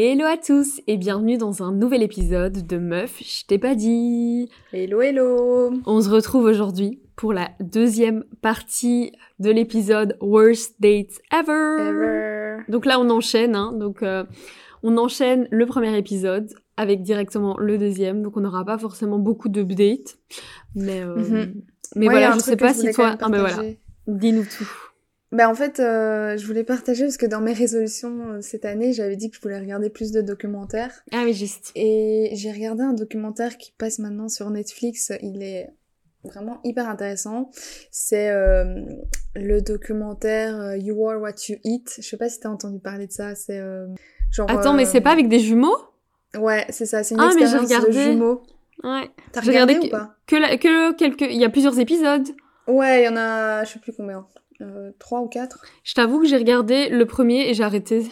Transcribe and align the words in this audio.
Hello 0.00 0.26
à 0.26 0.36
tous 0.36 0.80
et 0.86 0.96
bienvenue 0.96 1.38
dans 1.38 1.64
un 1.64 1.72
nouvel 1.72 2.04
épisode 2.04 2.64
de 2.68 2.78
Meuf, 2.78 3.18
je 3.20 3.44
t'ai 3.46 3.58
pas 3.58 3.74
dit. 3.74 4.48
Hello 4.72 5.00
hello. 5.00 5.72
On 5.86 6.00
se 6.00 6.08
retrouve 6.08 6.44
aujourd'hui 6.44 7.00
pour 7.16 7.32
la 7.32 7.50
deuxième 7.58 8.22
partie 8.40 9.10
de 9.40 9.50
l'épisode 9.50 10.16
Worst 10.20 10.76
Dates 10.78 11.18
Ever. 11.32 11.88
Ever. 11.88 12.58
Donc 12.68 12.86
là 12.86 13.00
on 13.00 13.10
enchaîne, 13.10 13.56
hein, 13.56 13.72
donc 13.72 14.04
euh, 14.04 14.22
on 14.84 14.96
enchaîne 14.98 15.48
le 15.50 15.66
premier 15.66 15.98
épisode 15.98 16.48
avec 16.76 17.02
directement 17.02 17.56
le 17.58 17.76
deuxième, 17.76 18.22
donc 18.22 18.36
on 18.36 18.40
n'aura 18.42 18.64
pas 18.64 18.78
forcément 18.78 19.18
beaucoup 19.18 19.48
d'updates, 19.48 20.16
mais 20.76 21.02
euh, 21.02 21.16
Mhm. 21.16 21.54
mais 21.96 22.04
Moi, 22.04 22.14
il 22.14 22.20
y 22.20 22.24
a 22.24 22.28
voilà, 22.28 22.32
je 22.34 22.38
sais 22.38 22.56
pas 22.56 22.72
si 22.72 22.92
toi, 22.92 23.16
ah 23.20 23.26
voilà, 23.28 23.56
dis-nous 24.06 24.44
tout. 24.44 24.87
Ben 25.30 25.46
en 25.48 25.54
fait, 25.54 25.78
euh, 25.78 26.38
je 26.38 26.46
voulais 26.46 26.64
partager 26.64 27.04
parce 27.04 27.18
que 27.18 27.26
dans 27.26 27.40
mes 27.42 27.52
résolutions 27.52 28.30
euh, 28.30 28.40
cette 28.40 28.64
année, 28.64 28.92
j'avais 28.94 29.16
dit 29.16 29.28
que 29.30 29.36
je 29.36 29.42
voulais 29.42 29.58
regarder 29.58 29.90
plus 29.90 30.10
de 30.10 30.22
documentaires. 30.22 31.02
Ah 31.12 31.22
oui 31.24 31.34
juste. 31.34 31.70
Et 31.74 32.30
j'ai 32.32 32.50
regardé 32.50 32.82
un 32.82 32.94
documentaire 32.94 33.58
qui 33.58 33.72
passe 33.76 33.98
maintenant 33.98 34.28
sur 34.30 34.48
Netflix. 34.48 35.12
Il 35.22 35.42
est 35.42 35.68
vraiment 36.24 36.60
hyper 36.64 36.88
intéressant. 36.88 37.50
C'est 37.90 38.30
euh, 38.30 38.64
le 39.36 39.60
documentaire 39.60 40.56
euh, 40.58 40.76
You 40.78 41.06
Are 41.06 41.20
What 41.20 41.34
You 41.50 41.56
Eat. 41.62 41.96
Je 41.98 42.08
sais 42.08 42.16
pas 42.16 42.30
si 42.30 42.40
t'as 42.40 42.48
entendu 42.48 42.78
parler 42.80 43.06
de 43.06 43.12
ça. 43.12 43.34
C'est 43.34 43.58
euh, 43.58 43.86
genre. 44.30 44.50
Attends, 44.50 44.72
mais 44.72 44.86
c'est 44.86 45.02
pas 45.02 45.12
avec 45.12 45.28
des 45.28 45.40
jumeaux? 45.40 45.76
Ouais, 46.38 46.64
c'est 46.70 46.86
ça. 46.86 47.02
C'est 47.04 47.14
une 47.16 47.20
Ah, 47.20 47.26
expérience 47.26 47.68
de 47.68 47.74
regardé. 47.74 47.92
jumeaux. 48.12 48.42
Ouais. 48.82 49.10
T'as 49.32 49.40
regardé, 49.42 49.74
regardé 49.74 49.88
ou 49.88 49.90
pas? 49.90 50.14
Que, 50.26 50.36
la- 50.36 50.56
que 50.56 50.94
quelques, 50.94 51.20
il 51.22 51.36
y 51.36 51.44
a 51.44 51.50
plusieurs 51.50 51.78
épisodes. 51.78 52.28
Ouais, 52.66 53.02
il 53.02 53.04
y 53.06 53.08
en 53.08 53.16
a, 53.16 53.64
je 53.64 53.72
sais 53.72 53.78
plus 53.78 53.92
combien. 53.94 54.26
Euh, 54.60 54.90
trois 54.98 55.20
ou 55.20 55.28
quatre. 55.28 55.64
Je 55.84 55.94
t'avoue 55.94 56.20
que 56.20 56.26
j'ai 56.26 56.36
regardé 56.36 56.88
le 56.88 57.06
premier 57.06 57.48
et 57.48 57.54
j'ai 57.54 57.62
arrêté. 57.62 58.06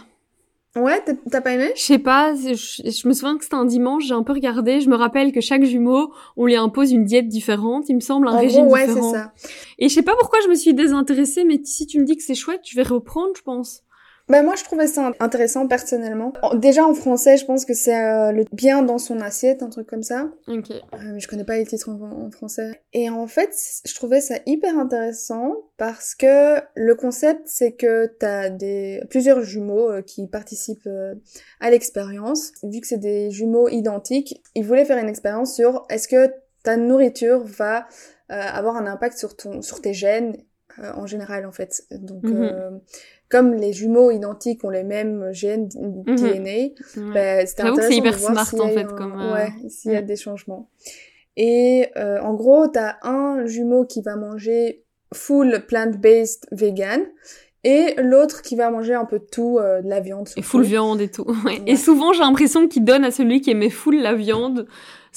Ouais, 0.77 1.03
t'as- 1.31 1.41
pas 1.41 1.55
aimé? 1.55 1.73
Je 1.75 1.81
sais 1.81 1.99
pas, 1.99 2.35
je, 2.35 3.09
me 3.09 3.13
souviens 3.15 3.39
que 3.39 3.45
c'était 3.45 3.57
un 3.57 3.65
dimanche, 3.65 4.05
j'ai 4.05 4.13
un 4.15 4.23
peu 4.23 4.35
regardé, 4.35 4.83
je 4.83 4.91
me 4.91 4.95
rappelle 4.97 5.33
que 5.33 5.41
chaque 5.41 5.65
jumeau, 5.65 6.13
on 6.37 6.45
lui 6.45 6.55
impose 6.55 6.93
une 6.93 7.05
diète 7.05 7.29
différente, 7.29 7.89
il 7.89 7.95
me 7.95 8.01
semble, 8.01 8.29
un 8.29 8.33
En 8.37 8.39
régime 8.39 8.65
gros, 8.65 8.73
ouais, 8.75 8.81
c'est 8.87 8.93
différent. 8.95 9.13
ça. 9.13 9.33
Et 9.79 9.89
je 9.89 9.95
sais 9.95 10.03
pas 10.03 10.15
pourquoi 10.21 10.39
je 10.45 10.49
me 10.49 10.55
suis 10.55 10.75
désintéressée, 10.75 11.45
mais 11.45 11.61
si 11.65 11.87
tu 11.87 11.99
me 11.99 12.05
dis 12.05 12.15
que 12.17 12.23
c'est 12.23 12.35
chouette, 12.35 12.61
je 12.69 12.77
vais 12.77 12.83
reprendre, 12.83 13.31
je 13.37 13.43
pense. 13.43 13.83
Bah 14.29 14.43
moi 14.43 14.55
je 14.57 14.65
trouvais 14.65 14.89
ça 14.89 15.13
intéressant 15.21 15.69
personnellement. 15.69 16.33
En- 16.43 16.55
Déjà 16.57 16.85
en 16.85 16.95
français, 16.95 17.37
je 17.37 17.45
pense 17.45 17.65
que 17.65 17.75
c'est 17.75 17.97
euh, 17.97 18.33
le 18.33 18.45
bien 18.53 18.83
dans 18.83 18.99
son 18.99 19.21
assiette, 19.21 19.63
un 19.63 19.71
truc 19.71 19.87
comme 19.87 20.03
ça. 20.03 20.31
Ok. 20.49 20.71
Euh, 20.73 21.19
je 21.19 21.29
connais 21.29 21.45
pas 21.45 21.57
les 21.57 21.65
titres 21.67 21.89
en, 21.91 22.27
en 22.27 22.31
français. 22.33 22.83
Et 22.93 23.09
en 23.09 23.29
fait, 23.29 23.51
je 23.85 23.95
trouvais 23.95 24.21
ça 24.21 24.35
hyper 24.47 24.77
intéressant 24.79 25.55
parce 25.77 26.17
que 26.17 26.57
le 26.75 26.95
concept 26.97 27.43
c'est 27.45 27.73
que 27.73 28.07
t'as 28.19 28.49
des 28.51 29.01
plusieurs 29.11 29.43
jumeaux 29.43 29.91
euh, 29.93 30.03
qui 30.03 30.27
participent 30.27 30.89
euh, 30.89 31.15
à 31.61 31.71
l'expérience. 31.71 32.51
Vu 32.65 32.81
que 32.81 32.87
c'est 32.89 32.99
des 32.99 33.31
jumeaux 33.31 33.69
identiques, 33.69 34.43
ils 34.57 34.65
voulaient 34.65 34.85
faire 34.85 34.99
une 34.99 35.09
expérience 35.09 35.55
sur 35.55 35.87
est-ce 35.89 36.09
que 36.09 36.33
ta 36.65 36.77
nourriture 36.77 37.45
va 37.45 37.87
avoir 38.29 38.75
un 38.77 38.87
impact 38.89 39.17
sur 39.17 39.37
ton 39.37 39.63
sur 39.63 39.81
tes 39.81 39.95
gènes 39.95 40.37
euh, 40.83 40.93
en 40.95 41.07
général 41.07 41.47
en 41.47 41.53
fait. 41.53 41.85
Donc 41.91 42.25
Mhm. 42.25 42.37
euh, 42.43 42.71
comme 43.29 43.55
les 43.55 43.73
jumeaux 43.73 44.11
identiques 44.11 44.63
ont 44.65 44.71
les 44.71 44.85
mêmes 44.85 45.29
gènes. 45.33 45.69
DNA, 45.69 46.51
Ouais. 46.51 46.75
ben, 47.15 47.47
c'était 47.47 47.63
J'avoue 47.65 47.77
que 47.77 47.83
c'est 47.83 47.89
intéressant 47.89 47.93
hyper 47.93 48.13
de 48.13 48.19
voir 48.19 48.47
smart, 48.47 48.61
en 48.65 48.69
fait, 48.69 48.81
un- 48.81 48.85
comme, 48.97 49.21
euh, 49.21 49.33
Ouais, 49.35 49.49
s'il 49.69 49.93
y 49.93 49.97
a 49.97 50.03
mm. 50.03 50.07
des 50.07 50.17
changements. 50.17 50.69
Et 51.37 51.89
euh, 51.97 52.21
en 52.21 52.35
gros, 52.35 52.67
t'as 52.69 52.97
un 53.03 53.45
jumeau 53.47 53.85
qui 53.85 54.01
va 54.03 54.17
manger 54.17 54.85
full 55.15 55.65
plant-based 55.69 56.47
vegan 56.53 57.03
et 57.65 57.95
l'autre 57.99 58.43
qui 58.43 58.55
va 58.57 58.71
manger 58.71 58.95
un 58.95 59.05
peu 59.05 59.19
de 59.19 59.25
tout, 59.25 59.59
euh, 59.59 59.83
de 59.83 59.89
la 59.89 60.01
viande. 60.01 60.29
Et 60.37 60.43
full 60.43 60.63
viande 60.63 61.01
et 61.01 61.09
tout. 61.11 61.27
Ouais. 61.45 61.61
Et 61.67 61.77
souvent, 61.77 62.13
j'ai 62.13 62.21
l'impression 62.21 62.69
qu'il 62.69 62.85
donne 62.85 63.05
à 63.05 63.11
celui 63.11 63.41
qui 63.41 63.51
aimait 63.51 63.71
full 63.71 64.01
la 64.01 64.15
viande, 64.15 64.67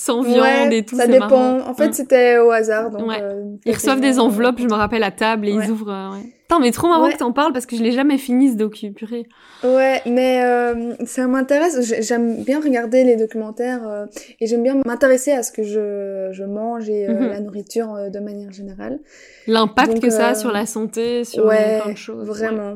sans 0.02 0.22
Ouais, 0.24 0.30
viande 0.34 0.72
et 0.72 0.86
tout. 0.86 0.96
ça 0.96 1.08
dépend. 1.08 1.28
marrant. 1.28 1.70
En 1.70 1.74
fait, 1.74 1.94
c'était 1.94 2.38
au 2.38 2.52
hasard. 2.52 2.90
Donc, 2.90 3.06
Ouais. 3.06 3.20
euh, 3.22 3.44
Ils 3.66 3.74
reçoivent 3.74 4.00
des 4.00 4.18
euh, 4.18 4.22
enveloppes, 4.22 4.60
je 4.60 4.66
me 4.66 4.74
rappelle, 4.74 5.04
à 5.04 5.12
table, 5.12 5.50
et 5.50 5.54
Ouais. 5.54 5.66
ils 5.66 5.72
ouvrent, 5.72 5.92
euh. 5.92 6.18
Putain, 6.44 6.60
mais 6.62 6.72
trop 6.72 6.88
marrant 6.88 7.10
que 7.12 7.18
t'en 7.18 7.34
parles, 7.34 7.52
parce 7.52 7.66
que 7.66 7.76
je 7.76 7.84
l'ai 7.84 7.92
jamais 7.92 8.18
fini, 8.18 8.50
ce 8.50 8.56
docu, 8.56 8.92
purée. 8.94 9.26
Ouais, 9.64 10.02
mais 10.06 10.42
euh, 10.46 10.94
ça 11.06 11.28
m'intéresse. 11.28 11.82
J'ai- 11.82 12.02
J'aime 12.02 12.44
bien 12.44 12.62
regarder 12.62 13.04
les 13.04 13.18
documentaires 13.18 13.86
euh, 13.88 14.06
et 14.40 14.48
j'aime 14.48 14.64
bien 14.64 14.76
m'intéresser 14.86 15.32
à 15.34 15.44
ce 15.44 15.52
que 15.52 15.64
je, 15.64 16.30
je 16.32 16.44
mange 16.46 16.90
et 16.90 17.08
Mhm. 17.10 17.28
la 17.28 17.40
nourriture 17.42 18.10
de 18.10 18.20
manière 18.20 18.52
générale. 18.54 19.00
L'impact 19.48 20.00
que 20.00 20.10
ça 20.10 20.30
a 20.30 20.36
sur 20.36 20.52
la 20.54 20.66
santé, 20.66 21.26
sur 21.26 21.46
plein 21.46 21.92
de 21.92 21.98
choses. 21.98 22.20
ouais. 22.20 22.34
vraiment. 22.34 22.76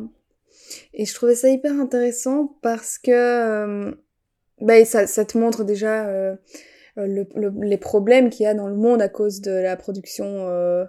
Et 0.93 1.05
je 1.05 1.13
trouvais 1.15 1.35
ça 1.35 1.47
hyper 1.49 1.71
intéressant 1.79 2.57
parce 2.61 2.97
que 2.97 3.95
ben, 4.61 4.85
ça, 4.85 5.07
ça 5.07 5.23
te 5.25 5.37
montre 5.37 5.63
déjà 5.63 6.05
le, 6.95 7.25
le- 7.35 7.53
les 7.61 7.77
problèmes 7.77 8.29
qu'il 8.29 8.43
y 8.43 8.47
a 8.47 8.53
dans 8.53 8.67
le 8.67 8.75
monde 8.75 9.01
à 9.01 9.09
cause 9.09 9.41
de 9.41 9.51
la 9.51 9.75
production 9.75 10.25
euh, 10.27 10.85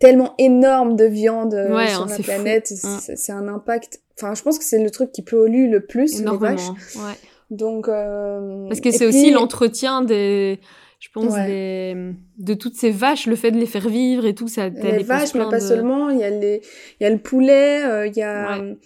tellement 0.00 0.34
énorme 0.38 0.96
de 0.96 1.04
viande 1.04 1.54
euh, 1.54 1.74
Ouais, 1.74 1.88
sur 1.88 2.02
hein, 2.02 2.06
la 2.08 2.18
planète. 2.18 2.72
Hein. 2.84 2.98
C'est 3.00 3.32
un 3.32 3.48
impact. 3.48 4.00
Enfin, 4.18 4.34
je 4.34 4.42
pense 4.42 4.58
que 4.58 4.64
c'est 4.64 4.82
le 4.82 4.90
truc 4.90 5.10
qui 5.12 5.22
pollue 5.22 5.70
le 5.70 5.80
plus 5.86 6.18
les 6.20 6.24
vaches. 6.24 6.60
Énormément. 6.60 6.76
Ouais. 6.96 7.14
Donc 7.50 7.88
euh, 7.88 8.66
Parce 8.68 8.80
que 8.80 8.90
c'est 8.90 8.98
puis- 8.98 9.06
aussi 9.08 9.30
l'entretien 9.30 10.02
des, 10.02 10.60
je 11.00 11.08
pense, 11.12 11.32
Ouais. 11.32 11.46
des, 11.46 12.12
de 12.38 12.54
toutes 12.54 12.74
ces 12.76 12.90
vaches, 12.90 13.26
le 13.26 13.36
fait 13.36 13.50
de 13.50 13.58
les 13.58 13.66
faire 13.66 13.88
vivre 13.88 14.24
et 14.26 14.34
tout, 14.34 14.48
ça 14.48 14.68
les 14.68 15.02
vaches, 15.02 15.34
mais 15.34 15.44
pas 15.50 15.58
de- 15.58 15.62
seulement. 15.62 16.10
Il 16.10 16.18
y 16.18 16.24
a 16.24 16.30
les, 16.30 16.62
il 17.00 17.04
y 17.04 17.06
a 17.06 17.10
le 17.10 17.18
poulet, 17.18 17.84
euh, 17.84 18.06
il 18.06 18.16
y 18.16 18.22
a, 18.22 18.58
Ouais. 18.58 18.76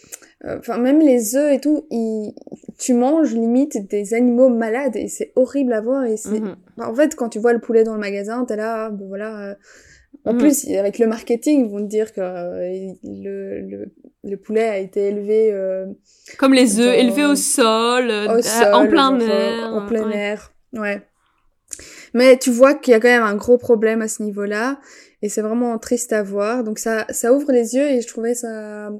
Euh, 0.45 0.59
enfin 0.59 0.79
même 0.79 1.01
les 1.01 1.35
œufs 1.37 1.53
et 1.53 1.61
tout. 1.61 1.87
ils- 1.91 2.33
tu 2.79 2.95
manges 2.95 3.35
limite 3.35 3.89
des 3.91 4.15
animaux 4.15 4.49
malades 4.49 4.95
et 4.97 5.09
c'est 5.09 5.33
horrible 5.35 5.73
à 5.73 5.81
voir. 5.81 6.05
Et 6.05 6.17
c'est, 6.17 6.39
Mhm. 6.41 6.55
en 6.79 6.95
fait, 6.95 7.15
quand 7.17 7.29
tu 7.29 7.39
vois 7.41 7.53
le 7.53 7.59
poulet 7.61 7.83
dans 7.83 7.95
le 7.95 8.01
magasin, 8.01 8.45
t'es 8.45 8.55
là, 8.57 8.87
ah, 8.87 8.91
ben 8.91 9.07
voilà. 9.09 9.51
euh, 9.51 9.55
En 10.25 10.33
Mhm. 10.33 10.39
plus, 10.39 10.69
avec 10.77 10.99
le 10.99 11.07
marketing, 11.07 11.65
ils 11.67 11.71
vont 11.71 11.79
te 11.79 11.89
dire 11.89 12.13
que 12.13 12.21
euh, 12.21 12.93
le, 13.05 13.61
le, 13.61 13.93
le 14.25 14.37
poulet 14.37 14.69
a 14.69 14.79
été 14.79 15.09
élevé 15.09 15.51
euh, 15.53 15.87
Comme 16.39 16.55
les 16.55 16.79
œufs, 16.81 16.95
élevés 16.95 17.25
au 17.25 17.35
sol, 17.37 18.11
euh, 18.11 18.39
au 18.39 18.43
sol, 18.43 18.75
en 18.75 18.87
plein 18.89 19.19
air. 19.21 19.73
En 19.73 19.87
plein 19.87 20.09
ouais. 20.09 20.17
air, 20.17 20.53
ouais. 20.75 21.03
Mais 22.15 22.37
tu 22.39 22.51
vois 22.51 22.75
qu'il 22.75 22.93
y 22.93 22.95
a 22.95 23.01
quand 23.01 23.09
même 23.09 23.23
un 23.23 23.37
gros 23.37 23.59
problème 23.59 24.03
à 24.03 24.09
ce 24.09 24.23
niveau-là, 24.23 24.79
et 25.23 25.29
c'est 25.29 25.43
vraiment 25.43 25.79
triste 25.79 26.13
à 26.13 26.23
voir. 26.23 26.65
Donc 26.65 26.79
ça, 26.79 27.07
ça 27.11 27.33
ouvre 27.33 27.53
les 27.53 27.75
yeux, 27.75 27.89
et 27.89 28.01
je 28.01 28.09
trouvais 28.09 28.35
ça 28.35 28.91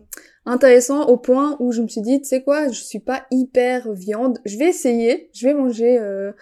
intéressant 0.45 1.07
au 1.07 1.17
point 1.17 1.57
où 1.61 1.73
je 1.73 1.83
me 1.83 1.89
suis 1.89 2.01
dit, 2.01 2.21
tu 2.21 2.29
sais 2.29 2.43
quoi, 2.43 2.69
je 2.69 2.81
suis 2.81 3.01
pas 3.01 3.27
hyper 3.31 3.93
viande, 3.93 4.39
je 4.45 4.57
vais 4.59 4.67
essayer, 4.67 5.31
je 5.35 5.47
vais 5.47 5.55
manger 5.55 5.99
euh, 5.99 6.33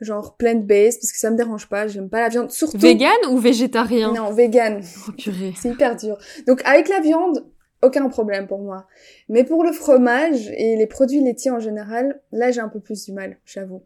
genre 0.00 0.36
plant-based, 0.36 1.00
parce 1.00 1.12
que 1.12 1.18
ça 1.18 1.30
me 1.30 1.36
dérange 1.36 1.68
pas, 1.68 1.86
j'aime 1.86 2.10
pas 2.10 2.20
la 2.20 2.28
viande, 2.28 2.50
surtout... 2.50 2.78
Vegan 2.78 3.16
ou 3.30 3.38
végétarien? 3.38 4.12
Non, 4.12 4.30
vegan. 4.30 4.82
Oh 5.08 5.12
purée. 5.12 5.54
C'est 5.56 5.70
hyper 5.70 5.96
dur. 5.96 6.18
Donc 6.46 6.60
avec 6.66 6.88
la 6.88 7.00
viande, 7.00 7.46
aucun 7.82 8.08
problème 8.08 8.46
pour 8.46 8.58
moi. 8.58 8.86
Mais 9.28 9.44
pour 9.44 9.64
le 9.64 9.72
fromage 9.72 10.50
et 10.56 10.76
les 10.76 10.86
produits 10.86 11.20
laitiers 11.20 11.50
en 11.50 11.60
général, 11.60 12.20
là 12.32 12.50
j'ai 12.50 12.60
un 12.60 12.68
peu 12.68 12.80
plus 12.80 13.04
du 13.04 13.12
mal, 13.12 13.38
j'avoue. 13.46 13.82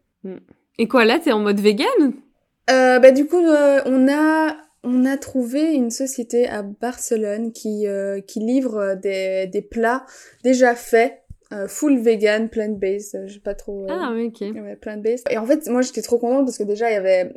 Et 0.77 0.87
quoi, 0.87 1.05
là, 1.05 1.19
t'es 1.19 1.31
en 1.31 1.39
mode 1.39 1.59
vegan? 1.59 1.87
Euh, 2.69 2.99
bah 2.99 3.11
du 3.11 3.25
coup, 3.25 3.43
euh, 3.43 3.81
on 3.85 4.07
a 4.07 4.55
on 4.83 5.05
a 5.05 5.17
trouvé 5.17 5.73
une 5.73 5.91
société 5.91 6.47
à 6.47 6.63
Barcelone 6.63 7.51
qui 7.51 7.87
euh, 7.87 8.19
qui 8.21 8.39
livre 8.39 8.77
euh, 8.77 8.95
des 8.95 9.47
des 9.47 9.61
plats 9.61 10.05
déjà 10.43 10.73
faits, 10.75 11.21
euh, 11.53 11.67
full 11.67 11.97
vegan, 11.99 12.49
plant-based. 12.49 13.15
euh, 13.15 13.27
J'ai 13.27 13.39
pas 13.39 13.53
trop. 13.55 13.83
euh, 13.83 13.87
Ah, 13.89 14.11
ok. 14.17 14.41
Ouais, 14.41 14.75
plant-based. 14.75 15.25
Et 15.29 15.37
en 15.37 15.45
fait, 15.45 15.67
moi, 15.69 15.81
j'étais 15.81 16.01
trop 16.01 16.17
contente 16.17 16.45
parce 16.45 16.57
que 16.57 16.63
déjà, 16.63 16.89
il 16.89 16.93
y 16.93 16.97
avait 16.97 17.33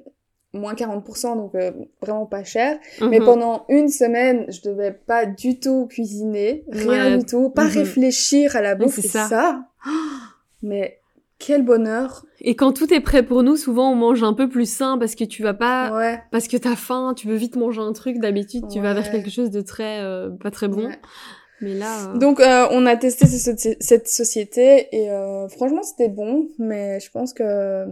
moins 0.52 0.74
40%, 0.74 1.36
donc 1.36 1.54
euh, 1.56 1.72
vraiment 2.00 2.26
pas 2.26 2.44
cher. 2.44 2.78
Mais 3.00 3.18
Mhm. 3.18 3.24
pendant 3.24 3.64
une 3.68 3.88
semaine, 3.88 4.46
je 4.50 4.60
devais 4.62 4.92
pas 4.92 5.26
du 5.26 5.58
tout 5.58 5.86
cuisiner, 5.88 6.64
rien 6.70 7.10
Ouais. 7.10 7.18
du 7.18 7.26
tout, 7.26 7.50
pas 7.50 7.64
Mhm. 7.64 7.70
réfléchir 7.78 8.54
à 8.56 8.60
la 8.62 8.74
bouffe, 8.76 8.94
c'est 9.00 9.06
et 9.06 9.10
ça. 9.10 9.28
ça. 9.28 9.68
Mais 10.62 11.00
quel 11.38 11.62
bonheur. 11.64 12.24
Et 12.40 12.54
quand 12.56 12.72
tout 12.72 12.92
est 12.94 13.00
prêt 13.00 13.22
pour 13.24 13.42
nous, 13.42 13.56
souvent 13.56 13.90
on 13.92 13.94
mange 13.94 14.22
un 14.22 14.32
peu 14.34 14.48
plus 14.48 14.70
sain 14.72 14.98
parce 14.98 15.14
que 15.14 15.24
tu 15.24 15.42
vas 15.42 15.54
pas, 15.54 15.92
ouais. 15.92 16.20
parce 16.30 16.48
que 16.48 16.56
t'as 16.56 16.76
faim, 16.76 17.12
tu 17.16 17.26
veux 17.28 17.34
vite 17.36 17.56
manger 17.56 17.80
un 17.80 17.92
truc. 17.92 18.18
D'habitude, 18.18 18.64
tu 18.70 18.80
vas 18.80 18.94
vers 18.94 19.10
quelque 19.10 19.30
chose 19.30 19.50
de 19.50 19.60
très 19.60 20.00
euh, 20.00 20.30
pas 20.30 20.50
très 20.50 20.68
bon. 20.68 20.86
ouais. 20.86 20.98
Mais 21.60 21.74
là, 21.74 22.10
euh, 22.10 22.18
Donc, 22.18 22.40
euh, 22.40 22.66
on 22.72 22.84
a 22.86 22.96
testé 22.96 23.26
ce- 23.26 23.56
ce- 23.56 23.76
cette 23.80 24.08
société 24.08 24.88
et 24.92 25.10
euh, 25.10 25.48
franchement, 25.48 25.82
c'était 25.82 26.08
bon, 26.08 26.48
mais 26.58 27.00
je 27.00 27.10
pense 27.10 27.32
que 27.32 27.86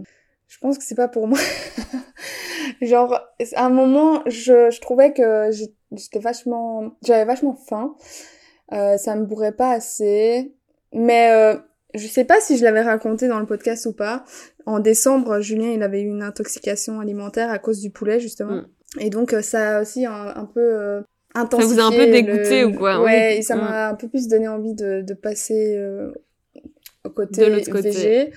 je 0.47 0.59
pense 0.59 0.77
que 0.77 0.83
c'est 0.83 0.95
pas 0.95 1.07
pour 1.07 1.27
moi. 1.27 1.39
Genre, 2.81 3.19
à 3.55 3.65
un 3.65 3.69
moment, 3.69 4.21
je, 4.25 4.69
je 4.69 4.81
trouvais 4.81 5.13
que 5.13 5.49
j'étais 5.91 6.19
vachement, 6.19 6.91
j'avais 7.03 7.25
vachement 7.25 7.55
faim. 7.55 7.95
Euh, 8.71 8.97
ça 8.97 9.15
me 9.15 9.25
bourrait 9.25 9.51
pas 9.53 9.71
assez, 9.71 10.53
mais 10.93 11.31
euh, 11.31 11.57
je 11.95 12.07
sais 12.07 12.23
pas 12.25 12.39
si 12.41 12.57
je 12.57 12.63
l'avais 12.63 12.81
raconté 12.81 13.27
dans 13.27 13.39
le 13.39 13.45
podcast 13.45 13.85
ou 13.85 13.93
pas. 13.93 14.23
En 14.65 14.79
décembre, 14.79 15.39
Julien, 15.41 15.71
il 15.71 15.83
avait 15.83 16.01
eu 16.01 16.07
une 16.07 16.23
intoxication 16.23 16.99
alimentaire 16.99 17.49
à 17.51 17.59
cause 17.59 17.79
du 17.81 17.89
poulet 17.89 18.19
justement, 18.19 18.55
Mm. 18.61 18.67
et 19.01 19.09
donc 19.09 19.33
euh, 19.33 19.41
ça 19.41 19.77
a 19.77 19.81
aussi 19.81 20.05
un, 20.05 20.33
un 20.35 20.45
peu 20.45 20.61
euh, 20.61 21.01
Ça 21.35 21.41
vous 21.43 21.79
a 21.79 21.83
un 21.83 21.89
peu 21.91 21.95
intensifié 22.01 22.11
dégoûté 22.11 22.61
le- 22.61 22.67
ou 22.67 22.73
quoi 22.73 23.01
Ouais, 23.03 23.29
Oui. 23.33 23.37
et 23.39 23.41
ça 23.41 23.55
m'a 23.55 23.89
un 23.89 23.95
peu 23.95 24.07
plus 24.07 24.27
donné 24.27 24.47
envie 24.47 24.73
de, 24.75 25.01
de 25.01 25.13
passer 25.13 25.75
euh, 25.77 26.11
côté, 27.15 27.45
De 27.45 27.51
l'autre 27.55 27.71
côté. 27.71 27.89
VG. 27.91 28.31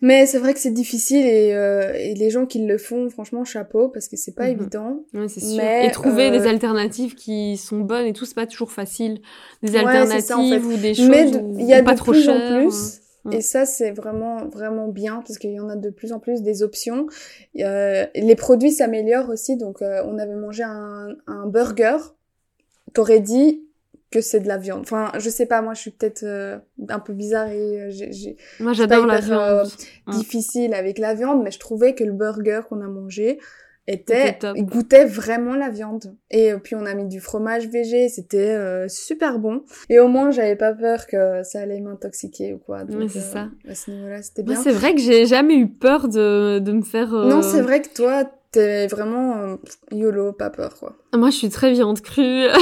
Mais 0.00 0.26
c'est 0.26 0.38
vrai 0.38 0.54
que 0.54 0.60
c'est 0.60 0.70
difficile 0.72 1.26
et, 1.26 1.52
euh, 1.54 1.92
et 1.94 2.14
les 2.14 2.30
gens 2.30 2.46
qui 2.46 2.64
le 2.64 2.78
font, 2.78 3.10
franchement, 3.10 3.44
chapeau, 3.44 3.88
parce 3.88 4.06
que 4.08 4.16
c'est 4.16 4.34
pas 4.34 4.44
Mhm. 4.46 4.60
évident. 4.60 5.02
Ouais, 5.12 5.26
c'est 5.28 5.40
sûr. 5.40 5.56
Mais, 5.56 5.86
et 5.86 5.90
trouver 5.90 6.28
euh, 6.28 6.38
des 6.38 6.46
alternatives 6.46 7.14
qui 7.16 7.56
sont 7.56 7.80
bonnes 7.80 8.06
et 8.06 8.12
tout, 8.12 8.24
c'est 8.24 8.34
pas 8.36 8.46
toujours 8.46 8.70
facile. 8.70 9.20
Des 9.62 9.72
Ouais, 9.72 9.78
alternatives 9.78 10.20
ça, 10.24 10.38
en 10.38 10.48
fait. 10.48 10.58
ou 10.58 10.76
des 10.76 10.94
choses 10.94 11.08
Mais 11.08 11.28
il 11.58 11.66
y 11.66 11.74
a 11.74 11.82
pas 11.82 11.94
de 11.94 11.98
trop 11.98 12.12
plus 12.12 12.22
cher. 12.24 12.34
en 12.36 12.62
plus. 12.62 13.00
Mm. 13.24 13.32
Et 13.32 13.40
ça, 13.40 13.66
c'est 13.66 13.90
vraiment, 13.90 14.46
vraiment 14.46 14.86
bien 14.86 15.16
parce 15.26 15.36
qu'il 15.38 15.50
y 15.50 15.58
en 15.58 15.68
a 15.68 15.74
de 15.74 15.90
plus 15.90 16.12
en 16.12 16.20
plus 16.20 16.42
des 16.42 16.62
options. 16.62 17.06
Euh, 17.58 18.06
les 18.14 18.36
produits 18.36 18.70
s'améliorent 18.70 19.28
aussi. 19.30 19.56
Donc, 19.56 19.82
euh, 19.82 20.00
on 20.06 20.18
avait 20.18 20.36
mangé 20.36 20.62
un, 20.62 21.08
un 21.26 21.46
burger. 21.46 21.96
T'aurais 22.94 23.20
dit 23.20 23.64
que 24.10 24.20
c'est 24.20 24.40
de 24.40 24.48
la 24.48 24.56
viande. 24.58 24.80
Enfin, 24.80 25.12
je 25.18 25.28
sais 25.28 25.46
pas, 25.46 25.60
moi, 25.62 25.74
je 25.74 25.80
suis 25.80 25.90
peut-être 25.90 26.22
euh, 26.24 26.58
un 26.88 26.98
peu 26.98 27.12
bizarre 27.12 27.48
et 27.48 27.80
euh, 27.82 27.88
j'ai- 27.90 28.36
Moi, 28.60 28.72
j'adore 28.72 29.06
la 29.06 29.16
euh, 29.16 29.20
viande. 29.20 29.68
Mm. 30.06 30.12
difficile 30.12 30.74
avec 30.74 30.98
la 30.98 31.14
viande, 31.14 31.42
mais 31.42 31.50
je 31.50 31.58
trouvais 31.58 31.94
que 31.94 32.04
le 32.04 32.12
burger 32.12 32.60
qu'on 32.68 32.80
a 32.80 32.88
mangé 32.88 33.38
était, 33.90 34.38
il 34.54 34.66
goûtait 34.66 35.06
vraiment 35.06 35.54
la 35.54 35.70
viande. 35.70 36.14
Et 36.30 36.52
euh, 36.52 36.58
puis 36.58 36.74
on 36.74 36.84
a 36.84 36.92
mis 36.94 37.06
du 37.06 37.20
fromage 37.20 37.68
végé, 37.68 38.10
c'était 38.10 38.54
euh, 38.54 38.86
super 38.88 39.38
bon. 39.38 39.62
Et 39.88 39.98
au 39.98 40.08
moins 40.08 40.30
j'avais 40.30 40.56
pas 40.56 40.74
peur 40.74 41.06
que 41.06 41.42
ça 41.42 41.60
allait 41.60 41.80
m'intoxiquer 41.80 42.52
ou 42.52 42.58
quoi. 42.58 42.84
Donc, 42.84 43.10
c'est 43.10 43.18
euh, 43.18 43.22
ça. 43.22 43.48
À 43.66 43.74
ce 43.74 43.90
niveau-là, 43.90 44.20
c'était 44.22 44.42
bien. 44.42 44.62
c'est 44.62 44.72
vrai 44.72 44.94
que 44.94 45.00
j'ai 45.00 45.24
jamais 45.24 45.56
eu 45.56 45.68
peur 45.68 46.08
de, 46.08 46.58
de 46.58 46.72
me 46.72 46.82
faire. 46.82 47.14
euh, 47.14 47.28
Non, 47.30 47.40
c'est 47.40 47.62
vrai 47.62 47.80
que 47.80 47.88
toi, 47.94 48.30
t'es 48.52 48.86
vraiment 48.86 49.36
euh, 49.36 49.56
YOLO, 49.92 50.32
pas 50.32 50.50
peur 50.50 50.74
quoi. 50.78 50.96
Moi, 51.14 51.30
je 51.30 51.36
suis 51.36 51.48
très 51.50 51.72
viande 51.72 52.00
crue. 52.00 52.46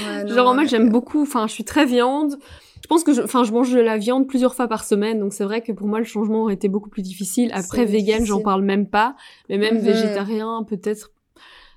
Ouais, 0.00 0.24
non, 0.24 0.34
Genre, 0.34 0.48
en 0.48 0.54
mode, 0.54 0.64
ouais. 0.64 0.68
j'aime 0.68 0.90
beaucoup. 0.90 1.22
Enfin, 1.22 1.46
je 1.46 1.52
suis 1.52 1.64
très 1.64 1.84
viande. 1.86 2.36
Je 2.82 2.86
pense 2.88 3.04
que 3.04 3.12
je, 3.12 3.22
enfin, 3.22 3.44
je 3.44 3.52
mange 3.52 3.72
de 3.72 3.80
la 3.80 3.96
viande 3.96 4.26
plusieurs 4.26 4.54
fois 4.54 4.66
par 4.68 4.84
semaine, 4.84 5.18
donc 5.20 5.32
c'est 5.32 5.44
vrai 5.44 5.62
que 5.62 5.72
pour 5.72 5.86
moi, 5.88 5.98
le 5.98 6.04
changement 6.04 6.42
aurait 6.42 6.54
été 6.54 6.68
beaucoup 6.68 6.88
plus 6.90 7.02
difficile. 7.02 7.50
Après, 7.54 7.84
vegan, 7.84 8.24
j'en 8.24 8.40
parle 8.40 8.62
même 8.62 8.88
pas. 8.88 9.14
Mais 9.48 9.56
même 9.58 9.76
Mhm. 9.76 9.80
végétarien, 9.82 10.64
peut-être. 10.68 11.10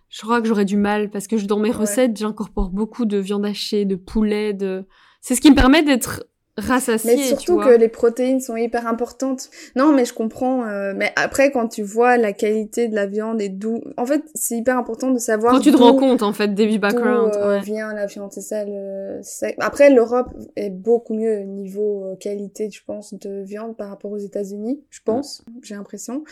Je 0.09 0.21
crois 0.21 0.41
que 0.41 0.47
j'aurais 0.47 0.65
du 0.65 0.77
mal 0.77 1.09
parce 1.09 1.27
que 1.27 1.37
je, 1.37 1.45
dans 1.45 1.59
mes 1.59 1.69
Ouais. 1.69 1.75
recettes, 1.75 2.17
j'incorpore 2.17 2.69
beaucoup 2.69 3.05
de 3.05 3.17
viande 3.17 3.45
hachée, 3.45 3.85
de 3.85 3.95
poulet, 3.95 4.53
de. 4.53 4.85
C'est 5.21 5.35
ce 5.35 5.41
qui 5.41 5.49
me 5.51 5.55
permet 5.55 5.83
d'être 5.83 6.23
rassasiée. 6.61 7.15
Mais 7.15 7.21
tu 7.21 7.27
surtout 7.27 7.53
vois. 7.55 7.65
que 7.65 7.71
les 7.71 7.87
protéines 7.89 8.39
sont 8.39 8.55
hyper 8.55 8.87
importantes. 8.87 9.49
Non, 9.75 9.91
mais 9.93 10.05
je 10.05 10.13
comprends. 10.13 10.65
euh, 10.67 10.93
mais 10.95 11.11
après, 11.15 11.51
quand 11.51 11.67
tu 11.67 11.83
vois 11.83 12.17
la 12.17 12.33
qualité 12.33 12.87
de 12.87 12.95
la 12.95 13.05
viande 13.07 13.41
et 13.41 13.49
d'où... 13.49 13.81
En 13.97 14.05
fait, 14.05 14.21
c'est 14.35 14.55
hyper 14.55 14.77
important 14.77 15.11
de 15.11 15.19
savoir 15.19 15.53
Quand 15.53 15.59
tu 15.59 15.71
te 15.71 15.77
d'où- 15.77 15.83
rends 15.83 15.95
compte, 15.95 16.23
en 16.23 16.33
fait, 16.33 16.53
début 16.53 16.73
d'où, 16.73 16.79
background. 16.79 17.33
euh, 17.35 17.47
ouais. 17.57 17.61
vient 17.61 17.93
la 17.93 18.05
viande, 18.05 18.31
c'est 18.31 18.41
ça. 18.41 18.63
Le... 18.65 19.21
Après, 19.59 19.89
l'Europe 19.89 20.29
est 20.55 20.69
beaucoup 20.69 21.13
mieux 21.13 21.39
au 21.41 21.45
niveau 21.45 22.05
euh, 22.05 22.15
qualité, 22.15 22.69
je 22.71 22.83
pense, 22.85 23.13
de 23.13 23.41
viande 23.43 23.75
par 23.75 23.89
rapport 23.89 24.11
aux 24.11 24.17
États-Unis, 24.17 24.83
je 24.89 24.99
pense, 25.03 25.43
j'ai 25.63 25.75
l'impression. 25.75 26.23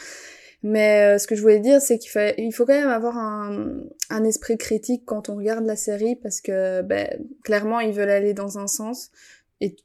Mais 0.61 1.15
euh, 1.15 1.17
ce 1.17 1.25
que 1.25 1.35
je 1.35 1.41
voulais 1.41 1.59
dire, 1.61 1.79
c'est 1.79 1.97
qu'il 1.97 2.11
fa- 2.11 2.33
il 2.37 2.51
faut 2.51 2.65
quand 2.65 2.73
même 2.73 2.89
avoir 2.89 3.17
un, 3.17 3.75
un 4.09 4.23
esprit 4.25 4.57
critique 4.57 5.03
quand 5.05 5.29
on 5.29 5.35
regarde 5.37 5.65
la 5.65 5.77
série, 5.77 6.17
parce 6.17 6.41
que 6.41 6.81
ben, 6.81 7.07
clairement, 7.45 7.79
ils 7.79 7.93
veulent 7.93 8.09
aller 8.09 8.33
dans 8.33 8.57
un 8.57 8.67
sens. 8.67 9.09
Et 9.61 9.75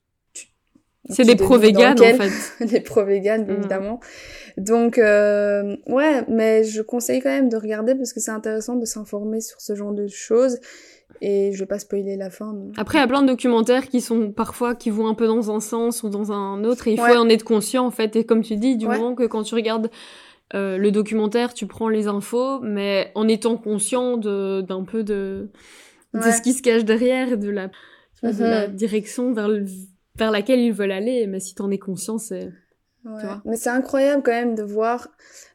C'est 1.10 1.24
des 1.24 1.36
pro-véganes, 1.36 2.00
en 2.00 2.14
fait. 2.16 2.30
les 2.72 2.80
pro-véganes, 2.80 3.46
Mm. 3.46 3.50
évidemment. 3.58 4.00
Donc, 4.56 4.98
euh, 4.98 5.76
ouais, 5.88 6.24
mais 6.28 6.64
je 6.64 6.80
conseille 6.82 7.20
quand 7.20 7.28
même 7.30 7.48
de 7.48 7.56
regarder 7.56 7.94
parce 7.94 8.12
que 8.12 8.20
c'est 8.20 8.30
intéressant 8.30 8.76
de 8.76 8.84
s'informer 8.86 9.40
sur 9.40 9.60
ce 9.60 9.74
genre 9.74 9.92
de 9.92 10.06
choses. 10.06 10.58
Et 11.20 11.52
je 11.52 11.58
vais 11.60 11.66
pas 11.66 11.78
spoiler 11.78 12.16
la 12.16 12.30
fin. 12.30 12.54
mais- 12.56 12.72
Après, 12.76 12.98
il 12.98 13.00
y 13.00 13.04
a 13.04 13.06
plein 13.06 13.22
de 13.22 13.28
documentaires 13.28 13.88
qui 13.88 14.00
sont 14.00 14.32
parfois 14.32 14.74
qui 14.74 14.90
vont 14.90 15.06
un 15.06 15.14
peu 15.14 15.26
dans 15.26 15.54
un 15.54 15.60
sens 15.60 16.02
ou 16.02 16.08
dans 16.08 16.32
un 16.32 16.64
autre, 16.64 16.88
et 16.88 16.92
il 16.92 16.98
faut 16.98 17.04
en 17.16 17.28
être 17.28 17.44
conscient 17.44 17.86
en 17.86 17.90
fait. 17.90 18.16
Et 18.16 18.24
comme 18.24 18.42
tu 18.42 18.56
dis, 18.56 18.76
du 18.76 18.86
Ouais. 18.86 18.96
moment 18.98 19.14
que 19.14 19.24
quand 19.24 19.42
tu 19.42 19.54
regardes 19.54 19.90
euh, 20.54 20.76
le 20.76 20.90
documentaire, 20.90 21.54
tu 21.54 21.66
prends 21.66 21.88
les 21.88 22.06
infos, 22.06 22.60
mais 22.60 23.10
en 23.14 23.26
étant 23.28 23.56
conscient 23.56 24.16
de 24.16 24.60
d'un 24.62 24.84
peu 24.84 25.02
de 25.02 25.50
de 26.14 26.18
Ouais. 26.20 26.32
ce 26.32 26.42
qui 26.42 26.52
se 26.52 26.62
cache 26.62 26.84
derrière 26.84 27.32
et 27.32 27.36
de 27.36 27.48
la 27.50 27.68
de 28.22 28.42
la 28.44 28.66
direction 28.68 29.32
vers 29.32 29.48
le- 29.48 29.64
vers 30.16 30.30
laquelle 30.30 30.60
ils 30.60 30.72
veulent 30.72 30.92
aller. 30.92 31.26
Mais 31.26 31.40
si 31.40 31.54
t'en 31.54 31.70
es 31.70 31.78
conscient, 31.78 32.18
c'est 32.18 32.50
Ouais. 33.04 33.20
tu 33.20 33.26
vois. 33.26 33.42
Mais 33.44 33.56
c'est 33.56 33.68
incroyable 33.70 34.22
quand 34.22 34.32
même 34.32 34.54
de 34.54 34.62
voir 34.62 35.08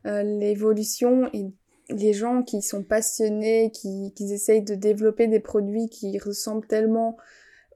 euh, 0.05 0.21
l'évolution 0.21 1.27
et 1.33 1.47
les 1.89 2.13
gens 2.13 2.43
qui 2.43 2.61
sont 2.61 2.83
passionnés, 2.83 3.71
qui, 3.71 4.13
qui 4.15 4.31
essayent 4.31 4.61
de 4.61 4.75
développer 4.75 5.25
des 5.27 5.39
produits 5.39 5.89
qui 5.89 6.19
ressemblent 6.19 6.67
tellement 6.67 7.17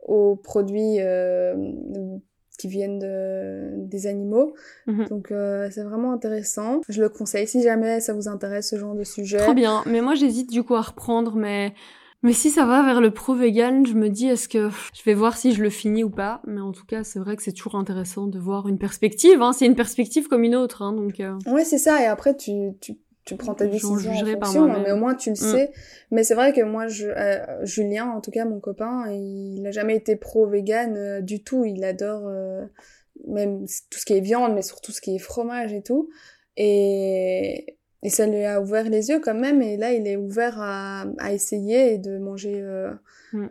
aux 0.05 0.35
produits 0.35 0.97
euh, 0.99 1.55
qui 2.59 2.67
viennent 2.67 2.99
de, 2.99 3.71
des 3.87 4.05
animaux. 4.05 4.53
Mhm. 4.85 5.07
Donc 5.07 5.31
euh, 5.31 5.69
c'est 5.71 5.81
vraiment 5.81 6.13
intéressant. 6.13 6.81
Je 6.87 7.01
le 7.01 7.09
conseille 7.09 7.47
si 7.47 7.63
jamais 7.63 7.99
ça 7.99 8.13
vous 8.13 8.27
intéresse 8.27 8.69
ce 8.69 8.75
genre 8.77 8.93
de 8.93 9.03
sujet. 9.03 9.37
trop 9.39 9.55
bien. 9.55 9.81
Mais 9.87 10.01
moi, 10.01 10.13
j'hésite 10.13 10.51
du 10.51 10.61
coup 10.61 10.75
à 10.75 10.81
reprendre, 10.81 11.35
mais 11.35 11.73
mais 12.23 12.33
si 12.33 12.49
ça 12.49 12.65
va 12.65 12.81
vers 12.83 13.01
le 13.01 13.11
pro 13.11 13.33
vegan, 13.35 13.85
je 13.85 13.93
me 13.93 14.09
dis 14.09 14.27
est-ce 14.27 14.47
que 14.49 14.69
je 14.93 15.03
vais 15.05 15.13
voir 15.13 15.37
si 15.37 15.53
je 15.53 15.61
le 15.61 15.69
finis 15.69 16.03
ou 16.03 16.09
pas. 16.09 16.41
Mais 16.47 16.61
en 16.61 16.71
tout 16.71 16.85
cas, 16.85 17.03
c'est 17.03 17.19
vrai 17.19 17.35
que 17.35 17.43
c'est 17.43 17.51
toujours 17.53 17.75
intéressant 17.75 18.25
de 18.27 18.39
voir 18.39 18.67
une 18.67 18.77
perspective. 18.79 19.41
Hein. 19.41 19.53
C'est 19.53 19.65
une 19.65 19.75
perspective 19.75 20.27
comme 20.27 20.43
une 20.43 20.55
autre, 20.55 20.81
hein, 20.81 20.93
donc. 20.93 21.19
euh, 21.19 21.37
Ouais, 21.47 21.63
c'est 21.65 21.77
ça. 21.77 22.01
Et 22.01 22.05
après, 22.05 22.35
tu, 22.35 22.71
tu, 22.81 22.97
tu 23.25 23.35
prends 23.35 23.53
ta 23.53 23.67
décision 23.67 23.93
en 23.93 23.97
fonction, 24.39 24.65
moi-même. 24.65 24.83
mais 24.83 24.91
au 24.91 24.97
moins 24.97 25.15
tu 25.15 25.29
le 25.29 25.33
Mm. 25.33 25.51
sais. 25.51 25.71
Mais 26.11 26.23
c'est 26.23 26.35
vrai 26.35 26.53
que 26.53 26.61
moi, 26.61 26.87
je, 26.87 27.07
euh, 27.07 27.65
Julien, 27.65 28.09
en 28.09 28.21
tout 28.21 28.31
cas 28.31 28.45
mon 28.45 28.59
copain, 28.59 29.09
il 29.11 29.61
n'a 29.61 29.71
jamais 29.71 29.95
été 29.95 30.15
pro-vegan 30.15 30.95
euh, 30.97 31.21
du 31.21 31.43
tout. 31.43 31.63
Il 31.65 31.83
adore 31.83 32.23
euh, 32.27 32.65
même 33.27 33.65
tout 33.89 33.99
ce 33.99 34.05
qui 34.05 34.13
est 34.13 34.19
viande, 34.21 34.53
mais 34.55 34.61
surtout 34.61 34.91
ce 34.91 34.99
qui 35.01 35.15
est 35.15 35.19
fromage 35.19 35.71
et 35.73 35.81
tout. 35.83 36.09
Et, 36.57 37.77
et 38.03 38.09
ça 38.09 38.27
lui 38.27 38.43
a 38.45 38.61
ouvert 38.61 38.87
les 38.89 39.09
yeux 39.09 39.19
quand 39.19 39.33
même. 39.33 39.61
Et 39.63 39.77
là, 39.77 39.91
il 39.93 40.05
est 40.07 40.17
ouvert 40.17 40.55
à, 40.59 41.05
à 41.19 41.33
essayer 41.33 41.93
et 41.95 41.97
de 41.97 42.17
manger 42.19 42.59
euh, 42.61 42.91
Mm. 43.33 43.47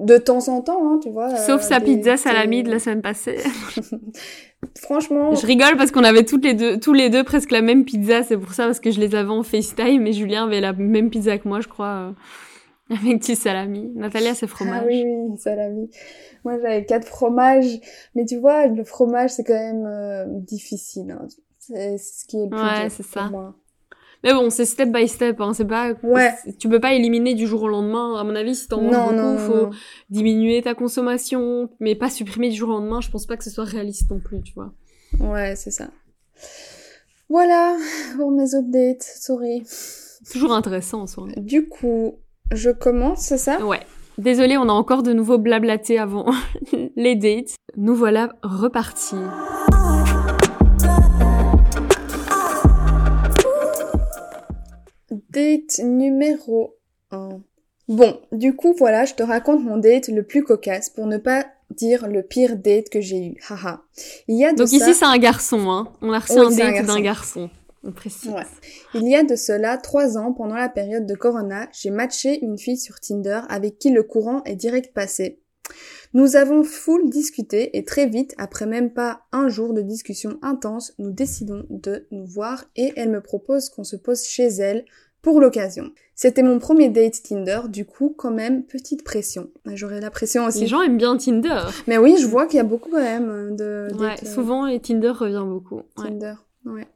de 0.00 0.16
temps 0.18 0.48
en 0.48 0.62
temps, 0.62 0.82
hein, 0.92 0.98
tu 1.00 1.10
vois. 1.10 1.36
Sauf 1.36 1.60
euh, 1.62 1.64
sa 1.64 1.78
des- 1.78 1.84
pizza 1.86 2.16
salami 2.16 2.62
de 2.64 2.70
la 2.70 2.78
semaine 2.80 3.02
passée. 3.02 3.38
Franchement, 4.78 5.34
je 5.34 5.46
rigole 5.46 5.76
parce 5.76 5.90
qu'on 5.90 6.04
avait 6.04 6.24
toutes 6.24 6.44
les 6.44 6.54
deux, 6.54 6.78
tous 6.78 6.92
les 6.92 7.08
deux 7.10 7.24
presque 7.24 7.50
la 7.50 7.62
même 7.62 7.84
pizza. 7.84 8.22
C'est 8.22 8.36
pour 8.36 8.52
ça 8.52 8.64
parce 8.66 8.80
que 8.80 8.90
je 8.90 9.00
les 9.00 9.14
avais 9.14 9.30
en 9.30 9.42
FaceTime 9.42 10.06
et 10.06 10.12
Julien 10.12 10.44
avait 10.46 10.60
la 10.60 10.72
même 10.72 11.10
pizza 11.10 11.38
que 11.38 11.46
moi, 11.48 11.60
je 11.60 11.68
crois, 11.68 12.12
euh, 12.90 12.94
avec 12.96 13.22
du 13.22 13.34
salami. 13.34 13.90
Natalia, 13.94 14.34
c'est 14.34 14.46
fromage. 14.46 14.82
Ah 14.82 14.86
oui, 14.86 15.04
oui, 15.06 15.38
salami. 15.38 15.90
Moi, 16.44 16.58
j'avais 16.60 16.84
quatre 16.84 17.06
fromages. 17.06 17.78
Mais 18.14 18.24
tu 18.24 18.36
vois, 18.38 18.66
le 18.66 18.84
fromage, 18.84 19.30
c'est 19.30 19.44
quand 19.44 19.54
même 19.54 19.86
euh, 19.86 20.24
difficile. 20.28 21.10
hein. 21.12 21.26
C'est 21.58 21.98
ce 21.98 22.24
qui 22.26 22.36
est 22.38 22.44
le 22.44 22.50
plus 22.50 22.60
Ouais, 22.60 22.86
dur 22.88 22.96
pour 22.96 23.04
ça. 23.06 23.28
moi. 23.30 23.54
Mais 24.24 24.32
bon, 24.32 24.50
c'est 24.50 24.64
step 24.64 24.90
by 24.90 25.06
step. 25.08 25.40
Hein. 25.40 25.52
C'est 25.54 25.64
pas, 25.66 25.92
Ouais. 26.02 26.32
tu 26.58 26.68
peux 26.68 26.80
pas 26.80 26.94
éliminer 26.94 27.34
du 27.34 27.46
jour 27.46 27.62
au 27.62 27.68
lendemain. 27.68 28.16
À 28.18 28.24
mon 28.24 28.34
avis, 28.34 28.54
si 28.54 28.66
t'en 28.68 28.80
manges 28.80 28.94
beaucoup, 28.96 29.14
non, 29.14 29.32
non, 29.34 29.38
faut 29.38 29.66
non. 29.66 29.70
diminuer 30.10 30.62
ta 30.62 30.74
consommation, 30.74 31.68
mais 31.80 31.94
pas 31.94 32.10
supprimer 32.10 32.48
du 32.48 32.56
jour 32.56 32.70
au 32.70 32.72
lendemain. 32.72 33.00
Je 33.00 33.10
pense 33.10 33.26
pas 33.26 33.36
que 33.36 33.44
ce 33.44 33.50
soit 33.50 33.64
réaliste 33.64 34.10
non 34.10 34.18
plus, 34.20 34.40
tu 34.42 34.52
vois. 34.54 34.72
Ouais, 35.20 35.54
c'est 35.56 35.70
ça. 35.70 35.88
Voilà 37.28 37.76
pour 38.16 38.30
mes 38.30 38.54
updates. 38.54 39.02
Sorry. 39.02 39.62
Toujours 40.32 40.52
intéressant 40.52 41.02
en 41.02 41.06
soi. 41.06 41.26
Du 41.36 41.68
coup, 41.68 42.16
je 42.52 42.70
commence, 42.70 43.20
c'est 43.20 43.38
ça? 43.38 43.64
Ouais. 43.64 43.80
Désolée, 44.18 44.56
on 44.56 44.68
a 44.68 44.72
encore 44.72 45.02
de 45.02 45.12
nouveau 45.12 45.36
blablaté 45.38 45.98
avant 45.98 46.26
les 46.96 47.16
dates. 47.16 47.54
Nous 47.76 47.94
voilà 47.94 48.30
repartis. 48.42 49.16
Date 55.36 55.80
numéro 55.80 56.78
1. 57.10 57.42
Bon, 57.88 58.18
du 58.32 58.56
coup, 58.56 58.74
voilà, 58.78 59.04
je 59.04 59.12
te 59.12 59.22
raconte 59.22 59.62
mon 59.62 59.76
date 59.76 60.08
le 60.08 60.22
plus 60.22 60.42
cocasse 60.42 60.88
pour 60.88 61.06
ne 61.06 61.18
pas 61.18 61.44
dire 61.68 62.08
le 62.08 62.22
pire 62.22 62.56
date 62.56 62.88
que 62.88 63.02
j'ai 63.02 63.22
eu. 63.22 63.34
Haha. 63.50 63.82
Il 64.28 64.38
y 64.38 64.46
a 64.46 64.52
de 64.52 64.56
Donc 64.56 64.68
ça... 64.68 64.76
ici, 64.76 64.94
c'est 64.94 65.04
un 65.04 65.18
garçon, 65.18 65.70
hein. 65.70 65.92
On 66.00 66.10
a 66.10 66.20
reçu 66.20 66.40
Oui, 66.40 66.46
un 66.46 66.50
date 66.56 66.86
d'un 66.86 67.00
garçon. 67.00 67.02
garçon. 67.02 67.50
On 67.84 67.92
précise. 67.92 68.30
Ouais. 68.30 68.46
Il 68.94 69.06
y 69.06 69.14
a 69.14 69.24
de 69.24 69.36
cela 69.36 69.76
trois 69.76 70.16
ans, 70.16 70.32
pendant 70.32 70.56
la 70.56 70.70
période 70.70 71.04
de 71.04 71.14
Corona, 71.14 71.68
j'ai 71.70 71.90
matché 71.90 72.42
une 72.42 72.56
fille 72.56 72.78
sur 72.78 72.98
Tinder 72.98 73.42
avec 73.50 73.78
qui 73.78 73.90
le 73.90 74.04
courant 74.04 74.42
est 74.44 74.56
direct 74.56 74.94
passé. 74.94 75.42
Nous 76.14 76.36
avons 76.36 76.64
full 76.64 77.10
discuté 77.10 77.76
et 77.76 77.84
très 77.84 78.06
vite, 78.06 78.34
après 78.38 78.64
même 78.64 78.90
pas 78.90 79.20
un 79.32 79.48
jour 79.48 79.74
de 79.74 79.82
discussion 79.82 80.38
intense, 80.40 80.94
nous 80.98 81.10
décidons 81.10 81.66
de 81.68 82.06
nous 82.10 82.24
voir 82.24 82.64
et 82.74 82.94
elle 82.96 83.10
me 83.10 83.20
propose 83.20 83.68
qu'on 83.68 83.84
se 83.84 83.96
pose 83.96 84.24
chez 84.24 84.46
elle 84.46 84.86
pour 85.26 85.40
l'occasion. 85.40 85.90
C'était 86.14 86.44
mon 86.44 86.60
premier 86.60 86.88
date 86.88 87.20
Tinder, 87.24 87.62
du 87.68 87.84
coup, 87.84 88.14
quand 88.16 88.30
même, 88.30 88.62
petite 88.62 89.02
pression. 89.02 89.50
J'aurais 89.74 90.00
la 90.00 90.08
pression 90.12 90.44
aussi. 90.46 90.60
Les 90.60 90.66
gens 90.68 90.82
aiment 90.82 90.98
bien 90.98 91.16
Tinder. 91.16 91.62
Mais 91.88 91.98
oui, 91.98 92.14
je 92.20 92.28
vois 92.28 92.46
qu'il 92.46 92.58
y 92.58 92.60
a 92.60 92.62
beaucoup 92.62 92.90
quand 92.90 93.00
même 93.02 93.56
de 93.56 93.88
Ouais, 93.94 94.10
dates, 94.10 94.22
euh, 94.22 94.32
souvent, 94.32 94.68
et 94.68 94.78
Tinder 94.78 95.10
revient 95.10 95.42
beaucoup. 95.44 95.82
Tinder, 95.96 96.34
ouais. 96.66 96.86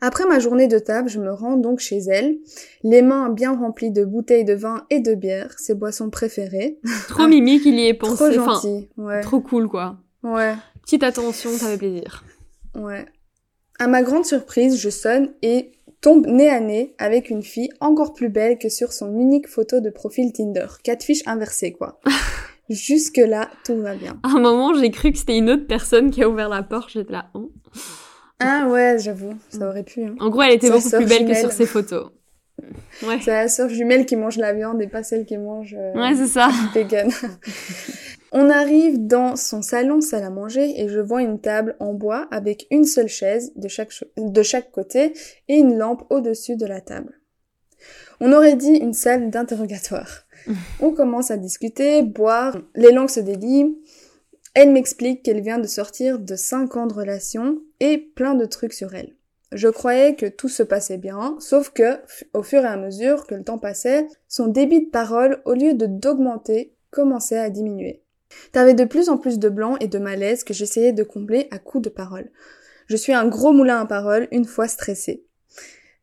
Après 0.00 0.24
ma 0.24 0.38
journée 0.38 0.68
de 0.68 0.78
table, 0.78 1.08
je 1.08 1.18
me 1.18 1.32
rends 1.32 1.56
donc 1.56 1.80
chez 1.80 1.98
elle, 1.98 2.36
les 2.84 3.02
mains 3.02 3.28
bien 3.28 3.56
remplies 3.56 3.90
de 3.90 4.04
bouteilles 4.04 4.44
de 4.44 4.54
vin 4.54 4.86
et 4.90 5.00
de 5.00 5.14
bière, 5.16 5.52
ses 5.58 5.74
boissons 5.74 6.10
préférées. 6.10 6.78
Trop 7.08 7.26
mimi 7.26 7.58
qu'il 7.60 7.74
y 7.74 7.88
ait 7.88 7.94
pensé. 7.94 8.14
Trop 8.14 8.40
Enfin, 8.40 8.52
gentil, 8.54 8.88
ouais. 8.98 9.20
trop 9.22 9.40
cool, 9.40 9.66
quoi. 9.66 9.96
Ouais. 10.22 10.54
Petite 10.82 11.02
attention, 11.02 11.50
ça 11.50 11.66
fait 11.70 11.78
plaisir. 11.78 12.22
Ouais. 12.76 13.04
À 13.78 13.88
ma 13.88 14.02
grande 14.02 14.24
surprise, 14.24 14.80
je 14.80 14.88
sonne 14.90 15.30
et 15.42 15.72
tombe 16.00 16.26
nez 16.26 16.48
à 16.48 16.60
nez 16.60 16.94
avec 16.98 17.30
une 17.30 17.42
fille 17.42 17.70
encore 17.80 18.12
plus 18.12 18.28
belle 18.28 18.58
que 18.58 18.68
sur 18.68 18.92
son 18.92 19.18
unique 19.18 19.48
photo 19.48 19.80
de 19.80 19.90
profil 19.90 20.32
Tinder. 20.32 20.66
Quatre 20.82 21.02
fiches 21.02 21.26
inversées, 21.26 21.72
quoi. 21.72 22.00
Jusque-là, 22.70 23.50
tout 23.64 23.76
va 23.80 23.94
bien. 23.94 24.18
À 24.22 24.28
un 24.36 24.40
moment, 24.40 24.74
j'ai 24.74 24.90
cru 24.90 25.12
que 25.12 25.18
c'était 25.18 25.36
une 25.36 25.50
autre 25.50 25.66
personne 25.66 26.10
qui 26.10 26.22
a 26.22 26.28
ouvert 26.28 26.48
la 26.48 26.62
porte. 26.62 26.90
J'étais 26.92 27.12
là. 27.12 27.30
Oh. 27.34 27.50
Ah 28.40 28.66
ouais, 28.68 28.96
j'avoue, 28.98 29.34
ça 29.48 29.68
aurait 29.68 29.82
pu. 29.82 30.04
Hein. 30.04 30.14
En 30.20 30.30
gros, 30.30 30.42
elle 30.42 30.54
était 30.54 30.70
beaucoup 30.70 30.90
plus 30.90 31.06
belle 31.06 31.26
que 31.26 31.34
sur 31.34 31.52
ses 31.52 31.66
photos. 31.66 32.10
Ouais. 33.02 33.18
C'est 33.20 33.32
la 33.32 33.48
sœur 33.48 33.68
jumelle 33.68 34.06
qui 34.06 34.16
mange 34.16 34.36
la 34.36 34.52
viande 34.52 34.80
et 34.80 34.86
pas 34.86 35.02
celle 35.02 35.26
qui 35.26 35.36
mange 35.36 35.74
euh, 35.78 35.92
Ouais, 35.94 36.14
c'est 36.14 36.28
ça. 36.28 36.48
vegan. 36.74 37.10
On 38.36 38.50
arrive 38.50 39.06
dans 39.06 39.36
son 39.36 39.62
salon 39.62 40.00
salle 40.00 40.24
à 40.24 40.30
manger 40.30 40.80
et 40.82 40.88
je 40.88 40.98
vois 40.98 41.22
une 41.22 41.40
table 41.40 41.76
en 41.78 41.94
bois 41.94 42.26
avec 42.32 42.66
une 42.72 42.84
seule 42.84 43.08
chaise 43.08 43.52
de 43.54 43.68
chaque, 43.68 43.92
cho- 43.92 44.06
de 44.16 44.42
chaque 44.42 44.72
côté 44.72 45.12
et 45.46 45.54
une 45.54 45.78
lampe 45.78 46.02
au-dessus 46.10 46.56
de 46.56 46.66
la 46.66 46.80
table. 46.80 47.20
On 48.20 48.32
aurait 48.32 48.56
dit 48.56 48.74
une 48.74 48.92
salle 48.92 49.30
d'interrogatoire. 49.30 50.24
On 50.80 50.90
commence 50.90 51.30
à 51.30 51.36
discuter, 51.36 52.02
boire, 52.02 52.56
les 52.74 52.90
langues 52.90 53.08
se 53.08 53.20
délient. 53.20 53.78
Elle 54.54 54.72
m'explique 54.72 55.22
qu'elle 55.22 55.40
vient 55.40 55.58
de 55.58 55.66
sortir 55.68 56.18
de 56.18 56.34
5 56.34 56.76
ans 56.76 56.86
de 56.86 56.94
relation 56.94 57.60
et 57.78 57.98
plein 57.98 58.34
de 58.34 58.46
trucs 58.46 58.72
sur 58.72 58.94
elle. 58.94 59.14
Je 59.52 59.68
croyais 59.68 60.16
que 60.16 60.26
tout 60.26 60.48
se 60.48 60.64
passait 60.64 60.98
bien, 60.98 61.36
sauf 61.38 61.70
que, 61.70 61.98
au 62.32 62.42
fur 62.42 62.62
et 62.62 62.66
à 62.66 62.76
mesure 62.76 63.28
que 63.28 63.36
le 63.36 63.44
temps 63.44 63.58
passait, 63.58 64.08
son 64.26 64.48
débit 64.48 64.86
de 64.86 64.90
parole, 64.90 65.40
au 65.44 65.54
lieu 65.54 65.74
de 65.74 65.86
d'augmenter, 65.86 66.74
commençait 66.90 67.38
à 67.38 67.50
diminuer. 67.50 68.03
T'avais 68.52 68.74
de 68.74 68.84
plus 68.84 69.08
en 69.08 69.18
plus 69.18 69.38
de 69.38 69.48
blanc 69.48 69.76
et 69.80 69.88
de 69.88 69.98
malaise 69.98 70.44
que 70.44 70.54
j'essayais 70.54 70.92
de 70.92 71.02
combler 71.02 71.48
à 71.50 71.58
coups 71.58 71.84
de 71.84 71.90
parole. 71.90 72.30
Je 72.86 72.96
suis 72.96 73.12
un 73.12 73.26
gros 73.26 73.52
moulin 73.52 73.80
à 73.80 73.86
parole 73.86 74.28
une 74.30 74.44
fois 74.44 74.68
stressé. 74.68 75.24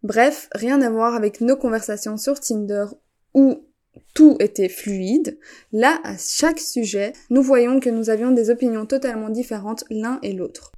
Bref, 0.04 0.50
rien 0.54 0.82
à 0.82 0.90
voir 0.90 1.16
avec 1.16 1.42
nos 1.42 1.56
conversations 1.56 2.18
sur 2.18 2.40
Tinder 2.40 2.86
où 3.34 3.66
tout 4.14 4.38
était 4.40 4.70
fluide. 4.70 5.38
Là, 5.72 6.00
à 6.04 6.16
chaque 6.18 6.60
sujet, 6.60 7.14
nous 7.30 7.44
voyons 7.44 7.80
que 7.80 7.90
nous 7.90 8.10
avions 8.10 8.32
des 8.32 8.50
opinions 8.50 8.86
totalement 8.86 9.30
différentes 9.30 9.84
l'un 9.90 10.20
et 10.24 10.34
l'autre. 10.34 10.72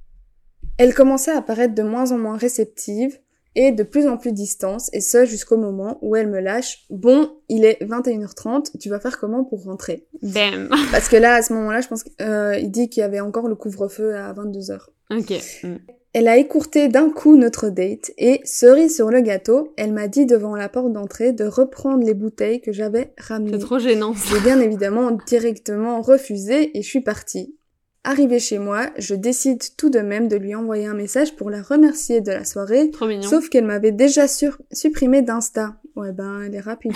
Elle 0.76 0.94
commençait 0.94 1.32
à 1.32 1.42
paraître 1.42 1.74
de 1.74 1.82
moins 1.82 2.12
en 2.12 2.18
moins 2.18 2.36
réceptive 2.36 3.18
et 3.54 3.72
de 3.72 3.82
plus 3.82 4.06
en 4.06 4.16
plus 4.16 4.32
distante, 4.32 4.82
et 4.92 5.00
ce 5.00 5.24
jusqu'au 5.24 5.56
moment 5.56 5.98
où 6.02 6.16
elle 6.16 6.28
me 6.28 6.40
lâche 6.40 6.84
«Bon, 6.90 7.30
il 7.48 7.64
est 7.64 7.82
21h30, 7.82 8.78
tu 8.78 8.88
vas 8.88 9.00
faire 9.00 9.18
comment 9.18 9.44
pour 9.44 9.64
rentrer?» 9.64 10.06
Bam. 10.22 10.68
Parce 10.90 11.08
que 11.08 11.16
là, 11.16 11.34
à 11.34 11.42
ce 11.42 11.52
moment-là, 11.54 11.80
je 11.80 11.88
pense 11.88 12.04
qu'il 12.04 12.70
dit 12.70 12.88
qu'il 12.88 13.00
y 13.00 13.04
avait 13.04 13.20
encore 13.20 13.48
le 13.48 13.54
couvre-feu 13.54 14.16
à 14.16 14.32
22h. 14.32 14.78
Ok. 15.10 15.32
Mm. 15.62 15.76
Elle 16.16 16.28
a 16.28 16.36
écourté 16.36 16.86
d'un 16.86 17.10
coup 17.10 17.36
notre 17.36 17.70
date 17.70 18.12
et, 18.18 18.40
cerise 18.44 18.94
sur 18.94 19.10
le 19.10 19.20
gâteau, 19.20 19.74
elle 19.76 19.92
m'a 19.92 20.06
dit 20.06 20.26
devant 20.26 20.54
la 20.54 20.68
porte 20.68 20.92
d'entrée 20.92 21.32
de 21.32 21.44
reprendre 21.44 22.04
les 22.04 22.14
bouteilles 22.14 22.60
que 22.60 22.70
j'avais 22.70 23.12
ramenées. 23.18 23.50
C'est 23.54 23.58
trop 23.58 23.80
gênant. 23.80 24.14
J'ai 24.30 24.38
bien 24.38 24.60
évidemment 24.60 25.10
directement 25.26 26.00
refusé 26.02 26.78
et 26.78 26.82
je 26.82 26.88
suis 26.88 27.00
partie. 27.00 27.56
Arrivée 28.04 28.38
chez 28.38 28.58
moi, 28.58 28.90
je 28.98 29.14
décide 29.14 29.62
tout 29.78 29.88
de 29.88 30.00
même 30.00 30.28
de 30.28 30.36
lui 30.36 30.54
envoyer 30.54 30.86
un 30.86 30.94
message 30.94 31.36
pour 31.36 31.48
la 31.50 31.62
remercier 31.62 32.20
de 32.20 32.32
la 32.32 32.44
soirée, 32.44 32.90
Trop 32.90 33.06
mignon. 33.06 33.28
sauf 33.28 33.48
qu'elle 33.48 33.64
m'avait 33.64 33.92
déjà 33.92 34.28
sur- 34.28 34.58
supprimé 34.72 35.22
d'Insta. 35.22 35.76
Ouais 35.96 36.12
ben, 36.12 36.42
elle 36.42 36.54
est 36.54 36.60
rapide. 36.60 36.92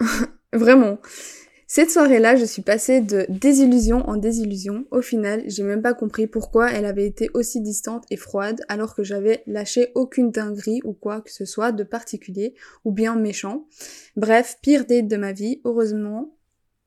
Vraiment. 0.52 0.98
Cette 1.66 1.90
soirée-là, 1.92 2.34
je 2.34 2.44
suis 2.44 2.62
passée 2.62 3.00
de 3.00 3.26
désillusion 3.28 3.98
en 4.08 4.16
désillusion. 4.16 4.86
Au 4.90 5.02
final, 5.02 5.44
j'ai 5.46 5.62
même 5.62 5.82
pas 5.82 5.94
compris 5.94 6.26
pourquoi 6.26 6.68
elle 6.72 6.84
avait 6.84 7.06
été 7.06 7.30
aussi 7.32 7.60
distante 7.60 8.04
et 8.10 8.16
froide 8.16 8.62
alors 8.68 8.96
que 8.96 9.04
j'avais 9.04 9.44
lâché 9.46 9.92
aucune 9.94 10.32
dinguerie 10.32 10.80
ou 10.82 10.94
quoi 10.94 11.20
que 11.20 11.30
ce 11.30 11.44
soit 11.44 11.70
de 11.70 11.84
particulier 11.84 12.54
ou 12.84 12.90
bien 12.90 13.14
méchant. 13.14 13.66
Bref, 14.16 14.56
pire 14.62 14.84
date 14.84 15.06
de 15.06 15.16
ma 15.16 15.30
vie. 15.32 15.60
Heureusement, 15.64 16.34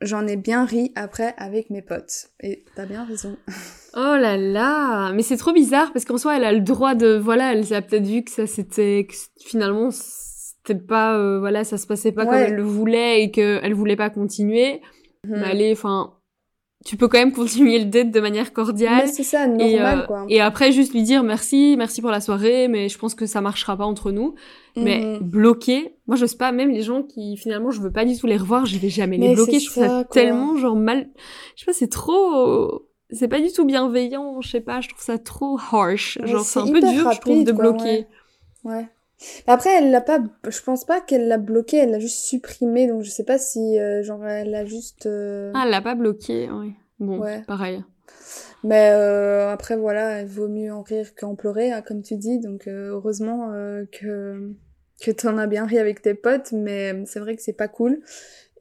j'en 0.04 0.28
ai 0.28 0.36
bien 0.36 0.66
ri 0.66 0.92
après 0.96 1.34
avec 1.38 1.70
mes 1.70 1.82
potes. 1.82 2.30
Et 2.42 2.64
t'as 2.76 2.86
bien 2.86 3.06
raison. 3.06 3.38
Oh 3.96 4.18
là 4.20 4.38
là, 4.38 5.12
mais 5.14 5.22
c'est 5.22 5.38
trop 5.38 5.54
bizarre 5.54 5.94
parce 5.94 6.04
qu'en 6.04 6.18
soi, 6.18 6.36
elle 6.38 6.46
a 6.46 6.52
le 6.52 6.62
droit 6.62 6.96
de, 6.96 7.16
voilà, 7.16 7.54
elle 7.54 7.72
a 7.76 7.82
peut-être 7.84 8.08
vu 8.08 8.24
que 8.24 8.32
ça 8.32 8.48
c'était, 8.48 9.06
finalement, 9.40 9.92
c'était 9.92 10.74
pas, 10.80 11.16
euh, 11.16 11.38
voilà, 11.38 11.64
ça 11.64 11.78
se 11.78 11.86
passait 11.86 12.12
pas 12.12 12.26
comme 12.26 12.34
elle 12.34 12.56
le 12.56 12.64
voulait 12.64 13.22
et 13.22 13.30
que 13.30 13.60
elle 13.62 13.76
voulait 13.76 13.96
pas 13.96 14.10
continuer. 14.10 14.82
Mhm. 15.28 15.40
Mais 15.40 15.44
allez, 15.44 15.72
enfin, 15.74 16.16
tu 16.86 16.98
peux 16.98 17.08
quand 17.08 17.18
même 17.18 17.32
continuer 17.32 17.80
le 17.80 17.86
date 17.86 18.12
de 18.12 18.20
manière 18.20 18.52
cordiale. 18.54 19.08
C'est 19.08 19.24
ça, 19.24 19.46
Et, 19.46 19.48
normal 19.76 20.00
euh, 20.00 20.06
quoi. 20.06 20.26
et 20.30 20.42
après, 20.42 20.72
juste 20.72 20.94
lui 20.94 21.02
dire 21.04 21.24
merci, 21.24 21.76
merci 21.78 22.02
pour 22.02 22.12
la 22.12 22.20
soirée, 22.22 22.68
mais 22.68 22.90
je 22.90 22.98
pense 22.98 23.16
que 23.16 23.26
ça 23.26 23.42
marchera 23.42 23.78
pas 23.78 23.86
entre 23.86 24.12
nous. 24.12 24.36
Mais 24.76 25.00
Mhm. 25.02 25.20
bloquer, 25.20 25.96
moi 26.08 26.16
je 26.18 26.26
sais 26.26 26.36
pas, 26.36 26.52
même 26.52 26.72
les 26.72 26.82
gens 26.82 27.04
qui 27.04 27.38
finalement 27.38 27.70
je 27.72 27.80
veux 27.80 27.92
pas 27.92 28.06
du 28.06 28.18
tout 28.18 28.26
les 28.28 28.38
revoir, 28.38 28.66
je 28.66 28.78
vais 28.80 28.90
jamais 28.90 29.18
les 29.18 29.34
bloquer, 29.36 29.60
je 29.60 29.70
trouve 29.70 29.84
ça, 29.86 30.04
tellement 30.06 30.58
genre 30.58 30.76
mal, 30.76 31.10
je 31.56 31.60
sais 31.62 31.66
pas, 31.68 31.74
c'est 31.74 31.90
trop, 31.90 32.88
c'est 33.12 33.28
pas 33.28 33.40
du 33.40 33.52
tout 33.52 33.66
bienveillant, 33.66 34.42
je 34.42 34.50
sais 34.50 34.62
pas, 34.62 34.82
je 34.82 34.90
trouve 34.90 35.04
ça 35.04 35.20
trop 35.20 35.60
harsh, 35.72 36.18
genre 36.24 36.42
c'est 36.44 36.60
un 36.60 36.66
peu 36.72 36.80
dur 36.82 37.12
je 37.12 37.20
trouve 37.22 37.44
de 37.44 37.52
quoi, 37.52 37.72
bloquer. 37.72 38.08
ouais. 38.64 38.74
Ouais. 38.76 38.88
Après, 39.48 39.70
elle 39.78 39.92
l'a 39.92 40.02
pas, 40.02 40.20
je 40.48 40.62
pense 40.62 40.86
pas 40.86 41.00
qu'elle 41.02 41.28
l'a 41.28 41.38
bloqué, 41.38 41.78
elle 41.78 41.92
l'a 41.92 42.00
juste 42.00 42.20
supprimé, 42.26 42.88
donc 42.88 43.04
je 43.04 43.10
sais 43.10 43.24
pas 43.24 43.38
si, 43.38 43.80
euh, 43.80 44.04
genre, 44.04 44.26
elle 44.28 44.52
l'a 44.52 44.66
juste, 44.66 45.06
euh, 45.06 45.52
Ah, 45.56 45.64
elle 45.66 45.72
l'a 45.72 45.82
pas 45.82 45.96
bloqué, 45.96 46.50
oui. 46.52 46.74
Bon, 47.00 47.20
Ouais. 47.20 47.42
pareil. 47.48 47.84
Mais 48.64 48.92
euh, 48.92 49.50
après, 49.52 49.76
voilà, 49.76 50.22
il 50.22 50.28
vaut 50.28 50.48
mieux 50.48 50.72
en 50.74 50.82
rire 50.84 51.16
qu'en 51.16 51.36
pleurer, 51.36 51.72
hein, 51.72 51.82
comme 51.82 52.02
tu 52.02 52.16
dis. 52.16 52.40
Donc, 52.40 52.68
euh, 52.68 52.92
heureusement 52.92 53.52
euh, 53.52 53.84
que, 53.92 54.52
que 55.02 55.12
t'en 55.12 55.38
as 55.38 55.48
bien 55.48 55.66
ri 55.66 55.80
avec 55.80 56.02
tes 56.02 56.14
potes, 56.14 56.52
mais 56.54 57.04
c'est 57.06 57.20
vrai 57.20 57.36
que 57.36 57.42
c'est 57.42 57.52
pas 57.54 57.68
cool. 57.68 58.02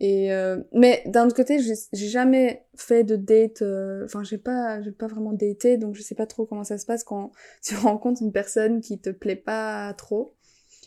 Et 0.01 0.33
euh, 0.33 0.59
mais 0.73 1.03
d'un 1.07 1.27
autre 1.27 1.37
côté, 1.37 1.61
j'ai 1.61 2.09
jamais 2.09 2.65
fait 2.77 3.05
de 3.05 3.15
date. 3.15 3.63
euh, 3.63 4.05
Enfin, 4.05 4.25
j'ai 4.25 4.39
pas, 4.39 4.83
j'ai 4.83 4.91
pas 4.91 5.07
vraiment 5.07 5.33
daté, 5.33 5.77
donc 5.77 5.95
je 5.95 6.03
sais 6.03 6.17
pas 6.17 6.27
trop 6.27 6.47
comment 6.47 6.65
ça 6.65 6.79
se 6.79 6.87
passe 6.87 7.05
quand 7.05 7.31
tu 7.63 7.77
rencontres 7.77 8.23
une 8.23 8.33
personne 8.33 8.81
qui 8.81 8.99
te 8.99 9.11
plaît 9.11 9.37
pas 9.37 9.95
trop. 9.95 10.35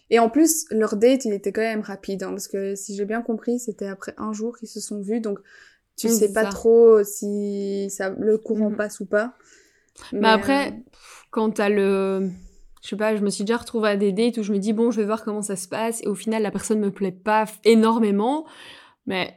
Et 0.09 0.19
en 0.19 0.29
plus, 0.29 0.65
leur 0.71 0.95
date, 0.97 1.25
il 1.25 1.33
était 1.33 1.51
quand 1.51 1.61
même 1.61 1.81
rapide, 1.81 2.23
hein, 2.23 2.29
parce 2.29 2.47
que 2.47 2.75
si 2.75 2.95
j'ai 2.95 3.05
bien 3.05 3.21
compris, 3.21 3.59
c'était 3.59 3.87
après 3.87 4.13
un 4.17 4.33
jour 4.33 4.57
qu'ils 4.57 4.67
se 4.67 4.79
sont 4.79 5.01
vus, 5.01 5.19
donc 5.19 5.39
tu 5.97 6.09
sais 6.09 6.31
pas 6.31 6.43
ça. 6.43 6.49
trop 6.49 7.03
si 7.03 7.89
ça, 7.89 8.09
le 8.19 8.37
courant 8.37 8.69
Mhm. 8.69 8.75
passe 8.75 8.99
ou 8.99 9.05
pas. 9.05 9.33
Mais 10.11 10.27
après, 10.27 10.73
quand 11.31 11.51
t'as 11.51 11.69
le, 11.69 12.29
je 12.83 12.89
sais 12.89 12.95
pas, 12.97 13.15
je 13.15 13.21
me 13.23 13.29
suis 13.29 13.45
déjà 13.45 13.57
retrouvée 13.57 13.89
à 13.89 13.95
des 13.95 14.11
dates 14.11 14.37
où 14.37 14.43
je 14.43 14.51
me 14.51 14.59
dis 14.59 14.73
bon, 14.73 14.91
je 14.91 14.99
vais 14.99 15.05
voir 15.05 15.23
comment 15.23 15.41
ça 15.41 15.55
se 15.55 15.67
passe, 15.67 16.03
et 16.03 16.07
au 16.07 16.15
final 16.15 16.43
la 16.43 16.51
personne 16.51 16.79
me 16.79 16.91
plaît 16.91 17.11
pas 17.13 17.45
énormément, 17.63 18.45
mais 19.07 19.33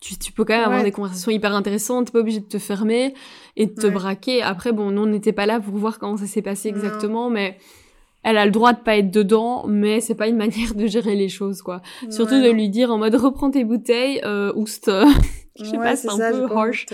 tu, 0.00 0.16
tu 0.18 0.32
peux 0.32 0.44
quand 0.44 0.54
même 0.54 0.64
avoir 0.64 0.82
des 0.82 0.90
conversations 0.92 1.30
hyper 1.30 1.54
intéressantes, 1.54 2.06
t'es 2.06 2.12
pas 2.12 2.20
obligé 2.20 2.40
de 2.40 2.46
te 2.46 2.58
fermer 2.58 3.14
et 3.56 3.66
de 3.66 3.72
te 3.74 3.86
Ouais. 3.88 3.92
braquer. 3.92 4.42
Après, 4.42 4.72
bon, 4.72 4.90
nous 4.90 5.02
on 5.02 5.06
n'était 5.06 5.32
pas 5.32 5.46
là 5.46 5.60
pour 5.60 5.74
voir 5.76 5.98
comment 5.98 6.16
ça 6.16 6.26
s'est 6.26 6.42
passé 6.42 6.70
Non. 6.70 6.76
exactement, 6.76 7.28
mais 7.30 7.58
elle 8.24 8.36
a 8.38 8.44
le 8.44 8.50
droit 8.52 8.72
de 8.72 8.78
pas 8.80 8.96
être 8.96 9.10
dedans, 9.10 9.64
mais 9.66 10.00
c'est 10.00 10.14
pas 10.14 10.28
une 10.28 10.36
manière 10.36 10.74
de 10.74 10.86
gérer 10.86 11.14
les 11.16 11.28
choses, 11.28 11.62
quoi. 11.62 11.82
Surtout 12.10 12.40
de 12.42 12.50
lui 12.50 12.68
dire 12.68 12.90
en 12.92 12.98
mode 12.98 13.14
reprends 13.14 13.50
tes 13.50 13.64
bouteilles, 13.64 14.20
euh, 14.24 14.52
oust. 14.54 14.90
je 15.58 15.64
sais 15.64 15.76
Ouais, 15.76 15.84
pas, 15.84 15.96
c'est 15.96 16.08
un 16.08 16.16
ça, 16.16 16.30
peu 16.30 16.44
harsh. 16.50 16.86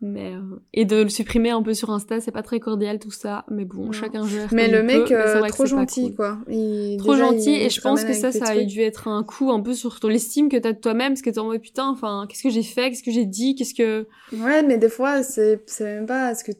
Mais 0.00 0.32
euh, 0.34 0.40
et 0.72 0.84
de 0.84 1.02
le 1.02 1.08
supprimer 1.08 1.50
un 1.50 1.62
peu 1.62 1.72
sur 1.74 1.90
Insta, 1.90 2.20
c'est 2.20 2.32
pas 2.32 2.42
très 2.42 2.58
cordial 2.58 2.98
tout 2.98 3.10
ça. 3.10 3.44
Mais 3.50 3.64
bon, 3.64 3.92
chacun 3.92 4.26
gère. 4.26 4.48
Mais 4.52 4.68
le 4.68 4.82
mec, 4.82 5.04
peut, 5.06 5.14
euh, 5.14 5.46
trop 5.48 5.66
gentil, 5.66 6.06
cool. 6.06 6.14
quoi. 6.16 6.38
Il, 6.48 6.96
Trop 6.98 7.12
déjà, 7.12 7.26
gentil 7.26 7.52
il 7.52 7.62
et 7.62 7.70
je 7.70 7.80
pense 7.80 8.04
que 8.04 8.12
ça, 8.12 8.32
ça 8.32 8.50
a 8.50 8.62
dû 8.64 8.80
être 8.80 9.08
un 9.08 9.22
coup 9.22 9.50
un 9.52 9.60
peu 9.60 9.74
sur 9.74 10.00
ton 10.00 10.08
l'estime 10.08 10.48
que 10.48 10.56
t'as 10.56 10.72
de 10.72 10.78
toi-même, 10.80 11.12
parce 11.12 11.22
que 11.22 11.30
t'es 11.30 11.38
en 11.38 11.46
mode 11.46 11.60
putain, 11.60 11.88
enfin, 11.88 12.26
qu'est-ce 12.28 12.42
que 12.42 12.50
j'ai 12.50 12.62
fait, 12.62 12.90
qu'est-ce 12.90 13.02
que 13.04 13.12
j'ai 13.12 13.26
dit, 13.26 13.54
qu'est-ce 13.54 13.74
que. 13.74 14.06
Ouais, 14.36 14.62
mais 14.62 14.78
des 14.78 14.88
fois, 14.88 15.22
c'est 15.22 15.62
c'est 15.66 15.84
même 15.84 16.06
pas 16.06 16.34
ce 16.34 16.42
que 16.44 16.52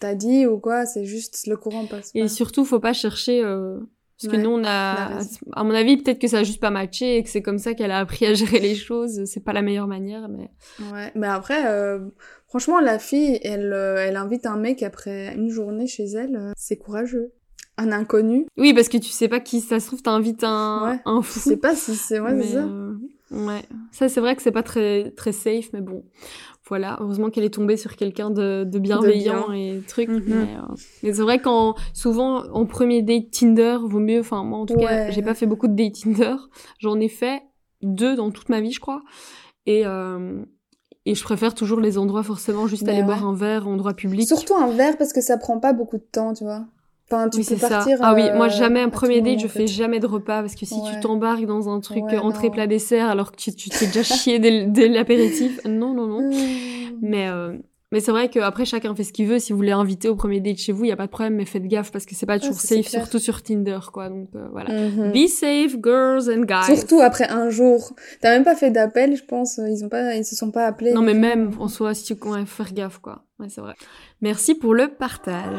t'as 0.00 0.14
dit 0.14 0.46
ou 0.46 0.58
quoi, 0.58 0.86
c'est 0.86 1.04
juste 1.04 1.46
le 1.46 1.56
courant 1.56 1.86
passe. 1.86 2.10
Et 2.14 2.26
surtout, 2.28 2.64
faut 2.64 2.80
pas 2.80 2.92
chercher. 2.92 3.42
Euh... 3.44 3.78
Parce 4.22 4.34
que 4.34 4.38
nous, 4.38 4.50
on 4.50 4.62
a, 4.66 5.18
à 5.54 5.64
mon 5.64 5.70
avis, 5.70 5.96
peut-être 5.96 6.18
que 6.18 6.28
ça 6.28 6.40
a 6.40 6.42
juste 6.42 6.60
pas 6.60 6.68
matché 6.68 7.16
et 7.16 7.22
que 7.22 7.30
c'est 7.30 7.40
comme 7.40 7.56
ça 7.56 7.72
qu'elle 7.72 7.90
a 7.90 7.98
appris 8.00 8.26
à 8.26 8.34
gérer 8.34 8.60
les 8.60 8.74
choses. 8.74 9.24
C'est 9.24 9.42
pas 9.42 9.54
la 9.54 9.62
meilleure 9.62 9.86
manière, 9.86 10.28
mais. 10.28 10.50
Ouais, 10.92 11.10
mais 11.14 11.26
après, 11.26 11.66
euh, 11.66 12.00
franchement, 12.46 12.80
la 12.80 12.98
fille, 12.98 13.38
elle, 13.42 13.72
euh, 13.72 13.96
elle 14.06 14.16
invite 14.16 14.44
un 14.44 14.58
mec 14.58 14.82
après 14.82 15.34
une 15.36 15.48
journée 15.48 15.86
chez 15.86 16.04
elle, 16.04 16.36
euh, 16.36 16.52
c'est 16.54 16.76
courageux. 16.76 17.32
Un 17.78 17.92
inconnu, 17.92 18.44
Oui, 18.58 18.74
parce 18.74 18.90
que 18.90 18.98
tu 18.98 19.08
sais 19.08 19.28
pas 19.28 19.40
qui 19.40 19.62
ça 19.62 19.80
se 19.80 19.86
trouve, 19.86 20.02
t'invites 20.02 20.44
un, 20.44 20.90
Ouais, 20.90 21.00
un 21.06 21.22
je 21.22 21.26
fou. 21.26 21.40
sais 21.40 21.56
pas 21.56 21.74
si 21.74 21.94
c'est 21.94 22.20
ouais, 22.20 22.34
mais, 22.34 22.42
c'est 22.42 22.52
ça. 22.56 22.66
Ouais, 23.30 23.62
ça 23.92 24.08
c'est 24.08 24.20
vrai 24.20 24.36
que 24.36 24.42
c'est 24.42 24.50
pas 24.52 24.62
très 24.62 25.10
très 25.12 25.32
safe, 25.32 25.72
mais 25.72 25.80
bon, 25.80 26.04
voilà. 26.68 26.96
Heureusement 27.00 27.30
qu'elle 27.30 27.44
est 27.44 27.54
tombée 27.54 27.76
sur 27.76 27.96
quelqu'un 27.96 28.30
de, 28.30 28.64
de 28.64 28.78
bienveillant 28.78 29.48
bien. 29.48 29.54
et 29.56 29.80
truc. 29.86 30.08
Mhm. 30.08 30.22
Mais, 30.26 30.34
euh, 30.56 30.74
mais 31.02 31.12
c'est 31.12 31.22
vrai 31.22 31.40
qu'en 31.40 31.74
souvent 31.94 32.44
en 32.52 32.66
premier 32.66 33.02
date 33.02 33.30
Tinder 33.30 33.78
vaut 33.82 34.00
mieux. 34.00 34.20
Enfin 34.20 34.44
moi 34.44 34.58
en 34.58 34.66
tout 34.66 34.76
cas, 34.76 35.10
j'ai 35.10 35.22
pas 35.22 35.34
fait 35.34 35.46
beaucoup 35.46 35.68
de 35.68 35.74
dates 35.74 35.94
Tinder. 36.02 36.36
J'en 36.78 36.98
ai 37.00 37.08
fait 37.08 37.42
deux 37.82 38.16
dans 38.16 38.30
toute 38.30 38.48
ma 38.48 38.60
vie, 38.60 38.72
je 38.72 38.80
crois. 38.80 39.02
Et 39.66 39.86
euh, 39.86 40.42
Et 41.06 41.14
je 41.14 41.22
préfère 41.24 41.54
toujours 41.54 41.80
les 41.80 41.96
endroits 41.98 42.22
forcément 42.22 42.66
juste 42.66 42.84
Ben 42.84 42.90
aller 42.92 43.00
ouais. 43.00 43.06
boire 43.06 43.24
un 43.26 43.34
verre, 43.34 43.66
endroit 43.68 43.94
public. 43.94 44.26
Surtout 44.28 44.54
un 44.54 44.70
verre 44.70 44.96
parce 44.98 45.12
que 45.12 45.20
ça 45.22 45.38
prend 45.38 45.58
pas 45.58 45.72
beaucoup 45.72 45.96
de 45.96 46.06
temps, 46.12 46.34
tu 46.34 46.44
vois. 46.44 46.66
Enfin, 47.12 47.28
tu 47.28 47.38
oui, 47.38 47.44
peux 47.44 47.54
c'est 47.54 47.60
ça. 47.60 47.68
partir. 47.68 47.98
Ah 48.02 48.14
oui, 48.14 48.22
moi 48.36 48.46
euh, 48.46 48.50
jamais 48.50 48.80
un 48.80 48.88
premier 48.88 49.20
date, 49.20 49.40
je 49.40 49.48
fais 49.48 49.66
jamais 49.66 49.98
de 49.98 50.06
repas 50.06 50.42
parce 50.42 50.54
que 50.54 50.64
si 50.64 50.74
Ouais. 50.74 50.90
tu 50.94 51.00
t'embarques 51.00 51.44
dans 51.46 51.68
un 51.68 51.80
truc 51.80 52.04
Ouais, 52.04 52.14
euh, 52.14 52.20
entrée 52.20 52.50
plat 52.50 52.66
dessert 52.66 53.08
alors 53.08 53.32
que 53.32 53.36
tu 53.36 53.52
t'es 53.52 53.86
déjà 53.86 54.02
chié 54.02 54.38
dès, 54.38 54.88
l'apéritif, 54.88 55.60
non 55.66 55.92
non 55.94 56.06
non. 56.06 56.30
Mmh. 56.30 56.34
Mais 57.02 57.28
euh, 57.28 57.56
mais 57.92 57.98
c'est 57.98 58.12
vrai 58.12 58.28
qu'après 58.28 58.64
chacun 58.64 58.94
fait 58.94 59.02
ce 59.02 59.12
qu'il 59.12 59.26
veut. 59.26 59.40
Si 59.40 59.50
vous 59.52 59.56
voulez 59.56 59.72
inviter 59.72 60.08
au 60.08 60.14
premier 60.14 60.38
date 60.38 60.58
chez 60.58 60.70
vous, 60.70 60.84
il 60.84 60.88
y 60.88 60.92
a 60.92 60.96
pas 60.96 61.06
de 61.06 61.10
problème, 61.10 61.34
mais 61.34 61.44
faites 61.44 61.66
gaffe 61.66 61.90
parce 61.90 62.06
que 62.06 62.14
c'est 62.14 62.26
pas 62.26 62.38
toujours 62.38 62.54
ça, 62.60 62.68
c'est 62.68 62.82
safe, 62.84 62.92
surtout 62.92 63.18
sur 63.18 63.42
Tinder 63.42 63.80
quoi. 63.92 64.08
Donc 64.08 64.28
euh, 64.36 64.46
voilà. 64.52 64.72
Mhm. 64.72 65.10
Be 65.10 65.26
safe, 65.26 65.74
girls 65.82 66.30
and 66.30 66.42
guys. 66.44 66.76
Surtout 66.76 67.00
après 67.00 67.28
un 67.28 67.50
jour. 67.50 67.92
T'as 68.20 68.30
même 68.30 68.44
pas 68.44 68.54
fait 68.54 68.70
d'appel, 68.70 69.16
je 69.16 69.24
pense. 69.24 69.58
Ils 69.58 69.84
ont 69.84 69.88
pas, 69.88 70.14
ils 70.14 70.24
se 70.24 70.36
sont 70.36 70.52
pas 70.52 70.66
appelés. 70.66 70.92
Non 70.92 71.02
mais 71.02 71.14
même 71.14 71.50
en 71.58 71.66
soi, 71.66 71.92
si 71.94 72.04
tu 72.14 72.28
ouais, 72.28 72.46
faire 72.46 72.72
gaffe 72.72 72.98
quoi. 72.98 73.24
Ouais, 73.40 73.48
c'est 73.48 73.60
vrai. 73.60 73.74
Merci 74.20 74.54
pour 74.54 74.74
le 74.74 74.86
partage. 74.86 75.58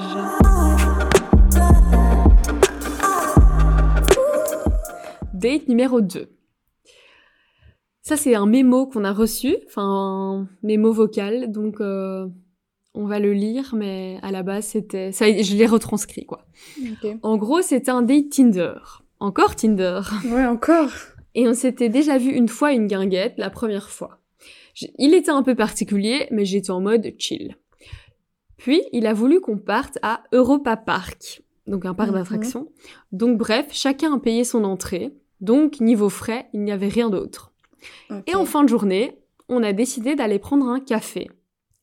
Date 5.41 5.67
numéro 5.67 6.01
2. 6.01 6.29
Ça 8.03 8.15
c'est 8.17 8.36
un 8.36 8.45
mémo 8.45 8.88
qu'on 8.88 9.03
a 9.03 9.12
reçu, 9.13 9.55
enfin 9.67 9.83
un 9.83 10.50
mémo 10.63 10.91
vocal, 10.91 11.51
donc 11.51 11.81
euh, 11.81 12.27
on 12.93 13.05
va 13.05 13.19
le 13.19 13.33
lire, 13.33 13.74
mais 13.75 14.19
à 14.24 14.31
la 14.31 14.43
base 14.43 14.65
c'était, 14.65 15.12
ça, 15.12 15.25
je 15.31 15.55
l'ai 15.55 15.65
retranscrit 15.67 16.25
quoi. 16.25 16.45
En 17.24 17.38
gros 17.38 17.62
c'était 17.62 17.91
un 17.91 18.01
date 18.01 18.29
Tinder, 18.29 18.74
encore 19.19 19.55
Tinder. 19.55 20.01
Ouais, 20.25 20.45
encore. 20.45 20.89
Et 21.36 21.48
on 21.48 21.53
s'était 21.53 21.89
déjà 21.89 22.17
vu 22.17 22.31
une 22.31 22.50
fois 22.50 22.74
une 22.74 22.88
guinguette, 22.88 23.36
la 23.38 23.50
première 23.50 23.89
fois. 23.89 24.19
Il 24.98 25.13
était 25.13 25.31
un 25.31 25.43
peu 25.43 25.55
particulier, 25.55 26.27
mais 26.31 26.43
j'étais 26.45 26.71
en 26.71 26.81
mode 26.81 27.13
chill. 27.17 27.55
Puis, 28.57 28.83
il 28.91 29.07
a 29.07 29.13
voulu 29.13 29.39
qu'on 29.41 29.57
parte 29.57 29.98
à 30.01 30.24
Europa 30.33 30.75
Park, 30.77 31.41
donc 31.67 31.86
un 31.86 31.93
parc 31.93 32.10
Mhm. 32.12 32.15
d'attractions. 32.17 32.67
Donc 33.12 33.38
bref, 33.38 33.67
chacun 33.71 34.13
a 34.15 34.19
payé 34.19 34.43
son 34.43 34.63
entrée. 34.65 35.12
Donc, 35.41 35.79
niveau 35.79 36.10
frais, 36.10 36.48
il 36.53 36.62
n'y 36.62 36.71
avait 36.71 36.88
rien 36.88 37.10
d'autre. 37.10 37.51
Et 38.27 38.36
en 38.36 38.45
fin 38.45 38.63
de 38.63 38.69
journée, 38.69 39.17
on 39.50 39.63
a 39.63 39.74
décidé 39.74 40.15
d'aller 40.15 40.38
prendre 40.39 40.67
un 40.67 40.79
café. 40.79 41.29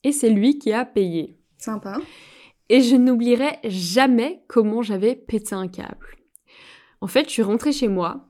Et 0.05 0.13
c'est 0.13 0.31
lui 0.31 0.59
qui 0.59 0.73
a 0.73 0.85
payé. 0.85 1.37
Sympa. 1.59 1.99
Et 2.69 2.81
je 2.83 2.95
n'oublierai 2.97 3.59
jamais 3.65 4.43
comment 4.47 4.83
j'avais 4.83 5.17
pété 5.17 5.55
un 5.55 5.67
câble. 5.69 6.07
En 7.01 7.07
fait, 7.09 7.25
je 7.25 7.31
suis 7.31 7.43
rentrée 7.43 7.73
chez 7.73 7.89
moi. 7.89 8.29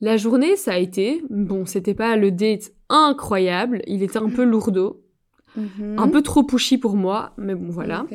La 0.00 0.16
journée, 0.16 0.56
ça 0.56 0.72
a 0.74 0.78
été, 0.78 1.22
bon, 1.30 1.64
c'était 1.66 1.94
pas 1.94 2.16
le 2.16 2.30
date 2.30 2.72
incroyable, 2.88 3.82
il 3.86 4.02
était 4.02 4.18
un 4.18 4.28
peu 4.30 4.44
lourdeau, 4.44 5.02
Mhm. 5.56 5.98
un 5.98 6.08
peu 6.08 6.20
trop 6.22 6.42
pushy 6.44 6.76
pour 6.76 6.96
moi, 6.96 7.32
mais 7.38 7.54
bon, 7.54 7.70
voilà. 7.70 8.06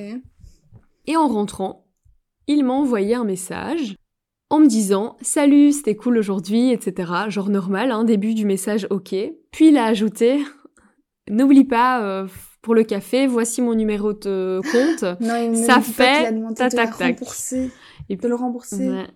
Et 1.07 1.17
en 1.17 1.27
rentrant, 1.27 1.87
il 2.47 2.63
m'a 2.63 2.73
envoyé 2.73 3.15
un 3.15 3.23
message 3.23 3.95
en 4.51 4.59
me 4.59 4.67
disant 4.67 5.17
Salut, 5.21 5.71
c'était 5.71 5.95
cool 5.95 6.17
aujourd'hui, 6.19 6.71
etc. 6.71 7.11
Genre 7.29 7.49
normal, 7.49 7.89
hein, 7.91 8.03
début 8.03 8.33
du 8.35 8.45
message 8.45 8.85
ok. 8.91 9.15
Puis 9.51 9.69
il 9.69 9.77
a 9.77 9.85
ajouté 9.85 10.43
N'oublie 11.29 11.63
pas, 11.63 12.01
euh, 12.03 12.27
pour 12.61 12.75
le 12.75 12.83
café, 12.83 13.25
voici 13.25 13.61
mon 13.61 13.73
numéro 13.73 14.13
de 14.13 14.59
compte. 14.71 15.17
Non, 15.21 15.55
Ça 15.55 15.79
fait 15.81 16.31
tac, 16.55 16.73
tac, 16.73 16.97
tac. 16.97 17.19
Et 18.09 18.17
De 18.17 18.27
le 18.27 18.35
rembourser. 18.35 18.89
Ouais. 18.89 19.07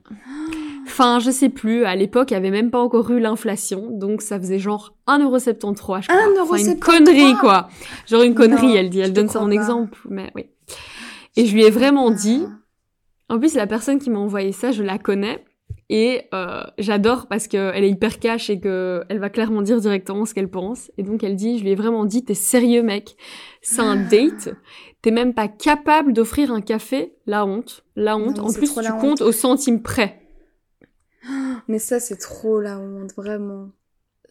Enfin, 0.85 1.19
je 1.19 1.29
sais 1.31 1.49
plus, 1.49 1.83
à 1.83 1.95
l'époque, 1.95 2.31
il 2.31 2.35
y 2.35 2.37
avait 2.37 2.51
même 2.51 2.71
pas 2.71 2.79
encore 2.79 3.09
eu 3.11 3.19
l'inflation, 3.19 3.89
donc 3.91 4.21
ça 4.21 4.39
faisait 4.39 4.59
genre 4.59 4.95
1,73€, 5.07 5.75
je 5.75 5.81
crois. 5.81 5.99
Enfin, 5.99 6.57
une 6.57 6.75
1,73. 6.75 6.79
connerie, 6.79 7.33
quoi. 7.41 7.67
Genre 8.07 8.21
une 8.21 8.35
connerie, 8.35 8.67
Non, 8.67 8.75
elle 8.75 8.89
dit, 8.89 8.99
elle 8.99 9.11
donne 9.13 9.27
ça 9.27 9.41
en 9.41 9.47
pas. 9.47 9.53
exemple, 9.53 9.99
mais 10.09 10.31
oui. 10.35 10.45
Et 11.35 11.45
je 11.47 11.53
lui 11.53 11.63
ai 11.65 11.71
vraiment 11.71 12.11
dit, 12.11 12.43
Ah. 12.47 12.51
En 13.29 13.39
plus, 13.39 13.55
la 13.55 13.67
personne 13.67 13.99
qui 13.99 14.09
m'a 14.09 14.19
envoyé 14.19 14.51
ça, 14.51 14.71
je 14.71 14.83
la 14.83 14.97
connais. 14.97 15.43
Et 15.89 16.23
euh, 16.33 16.63
j'adore 16.79 17.27
parce 17.27 17.47
qu'elle 17.47 17.83
est 17.83 17.89
hyper 17.89 18.19
cash 18.19 18.49
et 18.49 18.59
que 18.59 19.03
elle 19.09 19.19
va 19.19 19.29
clairement 19.29 19.61
dire 19.61 19.79
directement 19.79 20.25
ce 20.25 20.33
qu'elle 20.33 20.49
pense. 20.49 20.91
Et 20.97 21.03
donc 21.03 21.23
elle 21.23 21.35
dit, 21.35 21.59
je 21.59 21.63
lui 21.63 21.71
ai 21.71 21.75
vraiment 21.75 22.05
dit, 22.05 22.23
t'es 22.23 22.33
sérieux 22.33 22.81
mec, 22.81 23.15
c'est 23.61 23.81
un 23.81 23.95
date, 24.09 24.55
t'es 25.03 25.11
même 25.11 25.33
pas 25.35 25.47
capable 25.47 26.11
d'offrir 26.13 26.51
un 26.51 26.61
café, 26.61 27.13
la 27.27 27.45
honte, 27.45 27.83
la 27.95 28.17
honte. 28.17 28.39
en 28.39 28.51
plus, 28.51 28.73
tu 28.73 28.79
honte. 28.79 28.99
comptes 28.99 29.21
au 29.21 29.31
centime 29.31 29.81
près. 29.83 30.21
Mais 31.67 31.79
ça, 31.79 31.99
c'est 31.99 32.17
trop 32.17 32.59
la 32.59 32.79
honte, 32.79 33.13
vraiment. 33.15 33.69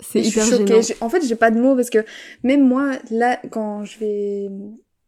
C'est 0.00 0.24
Je 0.24 0.30
suis 0.30 0.40
hyper 0.40 0.58
choquée. 0.58 0.94
En 1.00 1.08
fait, 1.08 1.24
j'ai 1.24 1.36
pas 1.36 1.52
de 1.52 1.60
mots 1.60 1.76
parce 1.76 1.90
que 1.90 2.04
même 2.42 2.66
moi, 2.66 2.96
là, 3.12 3.40
quand 3.50 3.84
je 3.84 3.98
vais, 4.00 4.48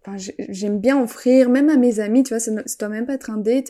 enfin, 0.07 0.17
j'aime 0.49 0.79
bien 0.81 1.03
offrir, 1.03 1.49
même 1.51 1.69
à 1.69 1.77
mes 1.77 2.01
amis, 2.01 2.23
tu 2.23 2.31
vois, 2.31 2.41
ça, 2.41 2.51
ne- 2.51 2.63
ça 2.67 2.77
doit 2.81 2.89
même 2.89 3.07
pas 3.07 3.15
être 3.15 3.31
un 3.31 3.39
date. 3.39 3.69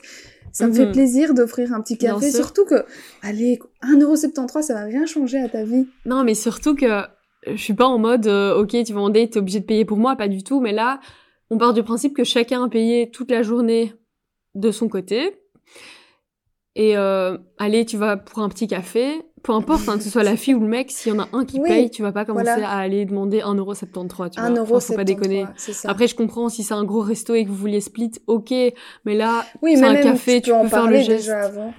Ça 0.53 0.67
me 0.67 0.73
fait 0.73 0.87
Mhm. 0.87 0.93
plaisir 0.93 1.35
d'offrir 1.35 1.73
un 1.75 1.81
petit 1.83 1.99
café, 1.99 2.31
surtout 2.31 2.65
que, 2.65 2.85
allez, 3.23 3.59
1,73€, 3.83 4.63
ça 4.63 4.75
va 4.75 4.81
rien 4.85 5.05
changer 5.07 5.39
à 5.39 5.49
ta 5.49 5.65
vie. 5.65 5.87
Non, 6.07 6.25
mais 6.25 6.35
surtout 6.35 6.75
que 6.75 7.03
je 7.47 7.57
suis 7.57 7.75
pas 7.75 7.87
en 7.87 7.99
mode, 7.99 8.27
euh, 8.27 8.55
ok, 8.59 8.75
tu 8.85 8.93
vas 8.93 9.01
en 9.01 9.11
date, 9.11 9.31
t'es 9.33 9.39
obligé 9.39 9.61
de 9.61 9.67
payer 9.67 9.85
pour 9.85 9.99
moi, 9.99 10.17
pas 10.17 10.29
du 10.29 10.43
tout. 10.43 10.61
Mais 10.61 10.73
là, 10.73 11.01
on 11.51 11.59
part 11.59 11.75
du 11.75 11.83
principe 11.83 12.15
que 12.17 12.25
chacun 12.25 12.65
a 12.65 12.69
payé 12.69 13.11
toute 13.11 13.31
la 13.31 13.43
journée 13.43 13.93
de 14.55 14.71
son 14.71 14.89
côté. 14.89 15.39
Et 16.75 16.97
euh, 16.97 17.39
allez, 17.59 17.87
tu 17.87 17.97
vas 17.97 18.17
pour 18.17 18.41
un 18.41 18.49
petit 18.49 18.67
café, 18.69 19.23
peu 19.47 19.53
importe, 19.53 19.89
hein, 19.89 19.97
que 19.97 20.03
ce 20.03 20.11
soit 20.11 20.25
la 20.25 20.37
fille 20.37 20.55
ou 20.55 20.61
le 20.61 20.67
mec, 20.67 20.91
s'il 20.91 21.13
y 21.13 21.17
en 21.17 21.21
a 21.21 21.29
un 21.33 21.45
qui 21.45 21.61
Oui, 21.61 21.69
paye, 21.69 21.91
tu 21.91 22.03
vas 22.03 22.11
pas 22.13 22.25
commencer 22.25 22.51
voilà. 22.51 22.69
à 22.69 22.79
aller 22.79 23.05
demander 23.05 23.41
1,73€, 23.43 24.31
tu 24.31 24.41
vois. 24.41 24.51
1,73€, 24.51 24.61
Enfin, 24.63 24.81
faut 24.81 24.95
pas 24.95 25.05
déconner. 25.05 25.47
ça. 25.57 25.89
Après, 25.91 26.09
je 26.09 26.17
comprends 26.17 26.49
si 26.49 26.63
c'est 26.65 26.75
un 26.75 26.85
gros 26.85 27.01
resto 27.01 27.35
et 27.35 27.45
que 27.45 27.49
vous 27.51 27.55
vouliez 27.57 27.81
split, 27.81 28.11
ok, 28.27 28.51
mais 29.05 29.15
là, 29.15 29.45
oui, 29.63 29.77
c'est 29.77 29.85
un 29.85 29.93
même, 29.93 30.03
café, 30.03 30.37
tu 30.37 30.43
tu 30.43 30.51
peux 30.51 30.57
en 30.57 30.69
faire 30.69 30.87
le 30.89 30.97
geste. 30.97 31.11
déjà 31.11 31.43
avant. 31.45 31.73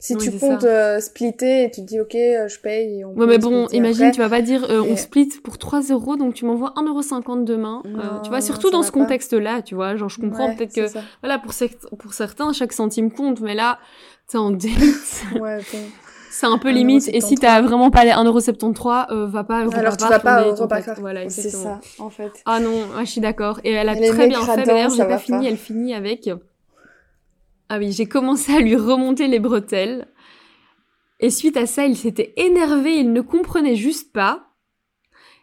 Si 0.00 0.14
Oui, 0.14 0.30
tu 0.30 0.38
comptes 0.38 0.62
euh, 0.62 1.00
splitter 1.00 1.64
et 1.64 1.70
tu 1.72 1.80
dis, 1.80 1.98
ok, 1.98 2.14
euh, 2.14 2.46
je 2.46 2.60
paye 2.60 3.00
et 3.00 3.04
on 3.04 3.14
Ouais, 3.14 3.26
mais 3.26 3.38
bon, 3.38 3.66
imagine, 3.72 4.04
après. 4.04 4.14
tu 4.14 4.20
vas 4.20 4.28
pas 4.28 4.42
dire 4.42 4.64
euh, 4.70 4.80
on 4.80 4.94
split 4.96 5.28
pour 5.42 5.58
3 5.58 5.80
euros, 5.90 6.14
donc 6.16 6.34
tu 6.34 6.44
m'envoies 6.44 6.72
1,50€ 6.76 7.42
demain. 7.42 7.82
Euh, 7.84 7.88
Non, 7.90 8.20
tu 8.22 8.28
vois, 8.28 8.40
surtout 8.40 8.70
dans 8.70 8.84
ce 8.84 8.92
pas. 8.92 9.00
contexte-là, 9.00 9.60
tu 9.62 9.74
vois. 9.74 9.96
Genre, 9.96 10.08
je 10.08 10.20
comprends 10.20 10.50
Ouais, 10.50 10.54
peut-être 10.54 10.72
que, 10.72 10.86
ça. 10.86 11.00
voilà, 11.20 11.40
pour, 11.40 11.52
certains, 11.52 12.52
chaque 12.52 12.72
centime 12.72 13.10
compte, 13.10 13.40
mais 13.40 13.56
là, 13.56 13.80
t'es 14.28 14.38
en 14.38 14.52
date, 14.52 14.68
Ouais, 15.40 15.58
bon. 15.72 15.78
c'est 16.30 16.46
un 16.46 16.58
peu 16.58 16.70
limite. 16.70 17.08
Et 17.12 17.20
si 17.20 17.34
1,73. 17.34 17.38
t'as 17.40 17.62
vraiment 17.62 17.90
pas 17.90 18.04
les 18.04 18.10
1,73€, 18.10 19.06
euh, 19.12 19.26
va 19.26 19.44
pas 19.44 19.58
Alors, 19.58 19.96
tu 19.96 20.06
vas 20.06 20.18
pas 20.18 20.48
au. 20.48 20.54
Voilà, 21.00 21.28
C'est 21.28 21.50
ça, 21.50 21.80
en 21.98 22.10
fait. 22.10 22.32
Ah 22.46 22.60
non, 22.60 22.70
ouais, 22.96 23.04
je 23.04 23.10
suis 23.10 23.20
d'accord. 23.20 23.60
Et 23.64 23.72
elle 23.72 23.88
a 23.88 23.96
Et 23.96 24.08
très 24.08 24.28
bien 24.28 24.40
fait. 24.42 24.64
D'ailleurs, 24.64 24.90
j'ai 24.90 25.04
pas 25.04 25.18
fini. 25.18 25.44
pas. 25.46 25.50
Elle 25.50 25.56
finit 25.56 25.94
avec. 25.94 26.30
Ah 27.68 27.78
oui, 27.78 27.92
j'ai 27.92 28.06
commencé 28.06 28.54
à 28.54 28.60
lui 28.60 28.76
remonter 28.76 29.28
les 29.28 29.38
bretelles. 29.40 30.06
Et 31.20 31.30
suite 31.30 31.56
à 31.56 31.66
ça, 31.66 31.84
il 31.84 31.96
s'était 31.96 32.32
énervé. 32.36 32.96
Il 32.98 33.12
ne 33.12 33.20
comprenait 33.20 33.76
juste 33.76 34.12
pas. 34.12 34.47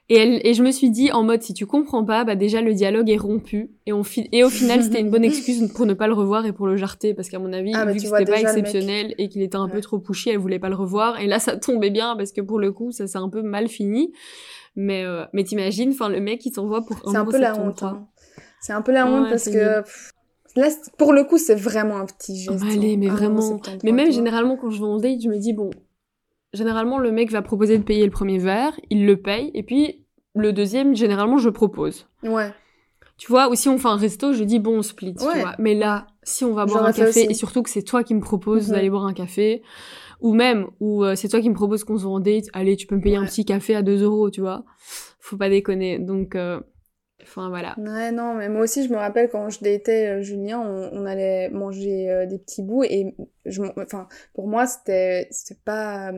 Et, 0.08 0.18
elle, 0.18 0.40
et 0.48 0.54
je 0.54 0.62
me 0.62 0.70
suis 0.72 0.92
dit 0.92 1.12
en 1.12 1.24
mode 1.24 1.42
si 1.42 1.56
tu 1.56 1.66
comprends 1.66 2.06
pas, 2.06 2.24
bah 2.26 2.36
déjà 2.36 2.62
le 2.62 2.76
dialogue 2.76 3.10
est 3.10 3.18
rompu 3.18 3.72
et, 3.88 3.92
on 3.94 4.04
et 4.32 4.44
au 4.44 4.50
final 4.50 4.84
c'était 4.84 5.00
une 5.00 5.10
bonne 5.10 5.24
excuse 5.24 5.68
pour 5.76 5.88
ne 5.88 5.96
pas 5.96 6.06
le 6.06 6.14
revoir 6.14 6.46
et 6.46 6.52
pour 6.54 6.68
le 6.68 6.76
jarter 6.78 7.16
parce 7.16 7.28
qu'à 7.30 7.40
mon 7.40 7.52
avis 7.52 7.72
Ah, 7.74 7.86
vu 7.86 7.96
que 7.96 8.02
c'était 8.02 8.24
pas 8.26 8.32
mec. 8.34 8.42
exceptionnel 8.44 9.16
et 9.18 9.30
qu'il 9.30 9.42
était 9.42 9.56
un 9.56 9.68
peu 9.68 9.78
Ouais. 9.78 9.82
trop 9.82 9.98
pushy, 9.98 10.30
elle 10.30 10.38
voulait 10.38 10.60
pas 10.60 10.70
le 10.70 10.76
revoir 10.76 11.20
et 11.20 11.26
là 11.26 11.40
ça 11.40 11.58
tombait 11.58 11.90
bien 11.90 12.16
parce 12.16 12.32
que 12.34 12.42
pour 12.42 12.60
le 12.60 12.72
coup 12.72 12.92
ça 12.92 13.08
s'est 13.08 13.18
un 13.18 13.30
peu 13.30 13.42
mal 13.42 13.68
fini. 13.68 14.14
Mais 14.76 15.04
euh, 15.04 15.24
mais 15.34 15.44
t'imagines, 15.44 15.90
enfin 15.92 16.10
le 16.10 16.20
mec 16.20 16.46
il 16.46 16.52
t'envoie 16.52 16.86
pour 16.86 16.98
C'est 17.10 17.18
un 17.18 17.26
peu 17.26 17.40
la 17.40 17.54
1,73. 17.54 17.62
honte. 17.68 17.84
hein. 17.84 18.08
C'est 18.62 18.74
un 18.74 18.82
peu 18.84 18.92
la 18.92 19.08
honte 19.08 19.24
Ouais, 19.24 19.30
parce 19.32 19.46
que 19.50 19.82
pff, 19.82 20.12
là, 20.56 20.68
pour 21.00 21.14
le 21.14 21.24
coup, 21.24 21.38
c'est 21.38 21.56
vraiment 21.56 21.98
un 21.98 22.06
petit 22.06 22.36
geste. 22.38 22.60
Oh, 22.64 22.66
allez, 22.72 22.94
hein. 22.94 22.98
mais 23.00 23.08
1,73, 23.08 23.12
vraiment. 23.12 23.60
Mais 23.84 23.92
même 23.92 24.06
tu 24.06 24.12
vois. 24.12 24.16
généralement 24.18 24.56
quand 24.58 24.70
je 24.70 24.80
vais 24.80 24.86
en 24.88 24.98
date, 24.98 25.22
je 25.24 25.30
me 25.30 25.38
dis 25.38 25.54
bon, 25.54 25.70
généralement 26.56 26.98
le 26.98 27.12
mec 27.12 27.32
va 27.32 27.42
proposer 27.42 27.78
de 27.78 27.84
payer 27.84 28.06
le 28.06 28.12
premier 28.12 28.38
verre, 28.40 28.74
il 28.90 29.06
le 29.06 29.18
paye 29.18 29.52
et 29.54 29.64
puis 29.64 30.06
le 30.34 30.52
deuxième 30.54 30.96
généralement 30.96 31.38
je 31.38 31.50
propose. 31.50 32.08
Ouais. 32.24 32.52
Tu 33.18 33.28
vois, 33.32 33.50
ou 33.50 33.56
si 33.56 33.70
on 33.70 33.78
fait 33.78 33.88
un 33.88 33.96
resto, 33.96 34.34
je 34.34 34.44
dis 34.44 34.60
bon, 34.60 34.80
on 34.80 34.82
split, 34.82 35.14
tu 35.16 35.24
Ouais. 35.26 35.40
vois. 35.40 35.56
Mais 35.58 35.74
là, 35.74 36.08
si 36.24 36.44
on 36.44 36.54
va 36.54 36.66
boire 36.66 36.84
un 36.86 36.92
café, 36.92 37.30
et 37.30 37.34
surtout 37.34 37.64
que 37.64 37.70
c'est 37.70 37.84
toi 37.84 38.04
qui 38.04 38.14
me 38.14 38.20
proposes 38.20 38.68
Mhm. 38.68 38.74
d'aller 38.76 38.90
boire 38.90 39.06
un 39.06 39.14
café, 39.14 39.62
ou 40.20 40.34
même, 40.34 40.68
ou 40.82 41.06
euh, 41.06 41.16
c'est 41.16 41.30
toi 41.30 41.40
qui 41.40 41.50
me 41.50 41.56
proposes 41.56 41.86
qu'on 41.86 41.98
se 41.98 42.06
en 42.06 42.20
date, 42.20 42.46
allez, 42.52 42.76
tu 42.76 42.88
peux 42.88 42.96
me 42.98 43.02
payer 43.02 43.16
un 43.16 43.24
petit 43.26 43.46
café 43.46 43.74
à 43.76 43.84
2 43.84 44.04
euros, 44.04 44.30
tu 44.32 44.42
vois. 44.42 44.66
Faut 45.22 45.38
pas 45.38 45.48
déconner. 45.50 45.98
Donc, 45.98 46.36
euh, 46.36 46.60
enfin 47.24 47.48
voilà. 47.48 47.76
Ouais, 47.78 48.12
non, 48.12 48.34
mais 48.34 48.50
moi 48.50 48.64
aussi, 48.64 48.86
je 48.86 48.92
me 48.92 48.98
rappelle 48.98 49.30
quand 49.30 49.50
je 49.50 49.62
datais 49.62 50.08
euh, 50.18 50.22
Julien, 50.22 50.60
on, 50.60 50.90
on 50.92 51.06
allait 51.06 51.50
manger 51.52 52.10
euh, 52.10 52.26
des 52.26 52.38
petits 52.38 52.64
bouts 52.64 52.84
et 52.84 53.16
je, 53.46 53.62
enfin, 53.82 54.10
pour 54.34 54.50
moi, 54.50 54.66
c'était, 54.68 55.28
c'était 55.32 55.60
pas, 55.64 56.12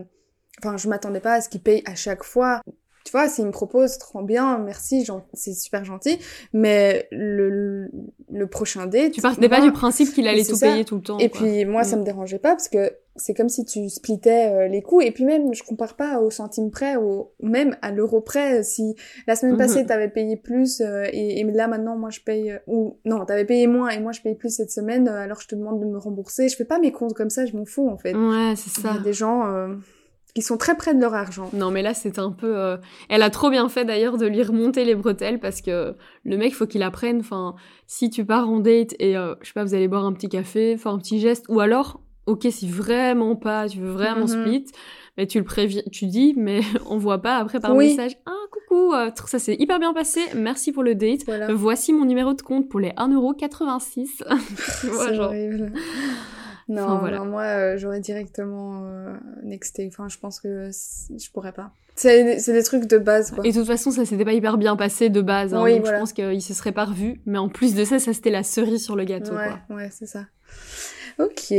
enfin, 0.63 0.77
je 0.77 0.87
m'attendais 0.87 1.19
pas 1.19 1.33
à 1.33 1.41
ce 1.41 1.49
qu'il 1.49 1.61
paye 1.61 1.83
à 1.85 1.95
chaque 1.95 2.23
fois. 2.23 2.61
tu 3.03 3.11
vois, 3.11 3.29
s'il 3.29 3.45
me 3.45 3.51
propose, 3.51 3.97
trop 3.97 4.21
bien, 4.21 4.57
merci, 4.59 5.07
c'est 5.33 5.53
super 5.53 5.85
gentil. 5.85 6.19
Mais 6.53 7.07
le, 7.11 7.89
le 8.29 8.47
prochain 8.47 8.85
date. 8.85 9.11
Tu 9.13 9.21
partais 9.21 9.49
pas 9.49 9.61
du 9.61 9.71
principe 9.71 10.13
qu'il 10.13 10.27
allait 10.27 10.43
tout 10.43 10.59
payer 10.59 10.85
tout 10.85 10.95
le 10.95 11.01
temps. 11.01 11.17
Et 11.19 11.29
puis, 11.29 11.65
moi, 11.65 11.83
ça 11.83 11.95
mm. 11.95 11.99
me 11.99 12.05
dérangeait 12.05 12.39
pas 12.39 12.51
parce 12.51 12.67
que 12.67 12.91
c'est 13.17 13.33
comme 13.33 13.49
si 13.49 13.65
tu 13.65 13.89
splittais 13.89 14.51
euh, 14.51 14.67
les 14.67 14.81
coûts. 14.81 15.01
Et 15.01 15.11
puis 15.11 15.25
même, 15.25 15.53
je 15.53 15.63
compare 15.63 15.95
pas 15.95 16.19
au 16.19 16.29
centime 16.29 16.69
près 16.69 16.95
ou 16.97 17.31
même 17.41 17.75
à 17.81 17.91
l'euro 17.91 18.21
près. 18.21 18.63
Si 18.63 18.95
la 19.25 19.35
semaine 19.35 19.55
mm-hmm. 19.55 19.57
passée, 19.57 19.85
t'avais 19.85 20.09
payé 20.09 20.37
plus 20.37 20.81
euh, 20.81 21.05
et, 21.11 21.39
et, 21.39 21.43
là 21.43 21.67
maintenant, 21.67 21.97
moi, 21.97 22.09
je 22.09 22.19
paye... 22.19 22.51
Euh, 22.51 22.59
ou 22.67 22.99
non, 23.05 23.25
t'avais 23.25 23.45
payé 23.45 23.67
moins 23.67 23.89
et 23.89 23.99
moi, 23.99 24.11
je 24.11 24.21
paye 24.21 24.35
plus 24.35 24.55
cette 24.55 24.71
semaine, 24.71 25.07
alors 25.07 25.41
je 25.41 25.47
te 25.47 25.55
demande 25.55 25.79
de 25.79 25.85
me 25.85 25.97
rembourser. 25.97 26.49
Je 26.49 26.55
fais 26.55 26.65
pas 26.65 26.79
mes 26.79 26.91
comptes 26.91 27.13
comme 27.13 27.29
ça, 27.29 27.45
je 27.45 27.55
m'en 27.55 27.65
fous 27.65 27.89
en 27.89 27.97
fait. 27.97 28.13
Ouais, 28.13 28.53
c'est 28.55 28.81
ça. 28.81 28.89
Il 28.91 28.97
y 28.97 28.99
a 28.99 29.03
des 29.03 29.13
gens 29.13 29.43
qui 30.37 30.43
sont 30.43 30.57
très 30.57 30.77
près 30.77 30.93
de 30.93 31.01
leur 31.01 31.15
argent. 31.15 31.49
Non, 31.51 31.71
mais 31.71 31.81
là, 31.81 31.95
c'est 31.95 32.19
un 32.19 32.29
peu. 32.29 32.59
Euh, 32.59 32.77
elle 33.09 33.23
a 33.23 33.31
trop 33.31 33.49
bien 33.49 33.69
fait 33.69 33.85
d'ailleurs 33.85 34.19
de 34.19 34.27
lui 34.27 34.43
remonter 34.43 34.85
les 34.85 34.93
bretelles 34.93 35.39
parce 35.39 35.61
que 35.61 35.95
le 36.25 36.37
mec, 36.37 36.53
faut 36.53 36.67
qu'il 36.67 36.83
apprenne. 36.83 37.21
Enfin, 37.21 37.55
si 37.87 38.11
tu 38.11 38.23
pars 38.23 38.47
en 38.47 38.59
date 38.59 38.93
et 38.99 39.17
euh, 39.17 39.33
je 39.41 39.47
sais 39.47 39.53
pas, 39.53 39.63
vous 39.63 39.73
allez 39.73 39.87
boire 39.87 40.05
un 40.05 40.13
petit 40.13 40.29
café, 40.29 40.77
faire 40.77 40.91
un 40.91 40.99
petit 40.99 41.19
geste, 41.19 41.45
ou 41.49 41.59
alors, 41.59 42.01
ok, 42.27 42.45
si 42.51 42.69
vraiment 42.69 43.35
pas, 43.35 43.67
tu 43.67 43.79
veux 43.79 43.89
vraiment 43.89 44.27
mhm. 44.27 44.43
split, 44.43 44.65
mais 45.17 45.25
tu 45.25 45.39
le 45.39 45.43
préviens, 45.43 45.81
tu 45.91 46.05
dis, 46.05 46.35
mais 46.37 46.61
on 46.87 46.97
voit 46.97 47.23
pas 47.23 47.37
après 47.37 47.59
par 47.59 47.73
message. 47.73 48.15
Ah, 48.27 48.31
coucou, 48.51 48.93
euh, 48.93 49.09
ça 49.25 49.39
s'est 49.39 49.55
hyper 49.57 49.79
bien 49.79 49.95
passé, 49.95 50.21
merci 50.35 50.71
pour 50.71 50.83
le 50.83 50.93
date. 50.93 51.21
Voici 51.49 51.93
mon 51.93 52.05
numéro 52.05 52.35
de 52.35 52.43
compte 52.43 52.69
pour 52.69 52.79
les 52.79 52.91
1,86€. 52.91 54.81
tu 54.81 54.87
vois, 54.87 55.13
genre. 55.13 55.29
Horrible. 55.29 55.73
Non, 56.69 56.97
voilà. 56.97 57.23
moi, 57.23 57.43
euh, 57.43 57.77
j'aurais 57.77 58.01
directement 58.01 58.83
euh, 58.85 59.13
nexté. 59.43 59.87
Enfin, 59.87 60.09
je 60.09 60.17
pense 60.17 60.39
que 60.39 60.69
je 60.69 61.31
pourrais 61.31 61.53
pas. 61.53 61.71
C'est 61.95 62.35
des 62.35 62.63
trucs 62.63 62.85
de 62.85 62.97
base, 62.97 63.31
quoi. 63.31 63.45
Et 63.45 63.51
de 63.51 63.57
toute 63.57 63.67
façon, 63.67 63.89
ça 63.89 64.05
s'était 64.05 64.25
pas 64.25 64.33
hyper 64.33 64.57
bien 64.57 64.75
passé 64.75 65.09
de 65.09 65.21
base. 65.21 65.53
Hein, 65.53 65.67
donc 65.67 65.85
je 65.85 65.91
pense 65.91 66.13
qu'il 66.13 66.41
se 66.41 66.53
serait 66.53 66.71
pas 66.71 66.85
revu. 66.85 67.21
Mais 67.25 67.37
en 67.37 67.49
plus 67.49 67.73
de 67.73 67.83
ça, 67.85 67.99
ça 67.99 68.13
c'était 68.13 68.29
la 68.29 68.43
cerise 68.43 68.83
sur 68.83 68.95
le 68.95 69.03
gâteau, 69.03 69.33
ouais, 69.33 69.49
quoi. 69.67 69.77
Ouais, 69.77 69.89
c'est 69.91 70.05
ça. 70.05 70.25
Ok, 71.19 71.53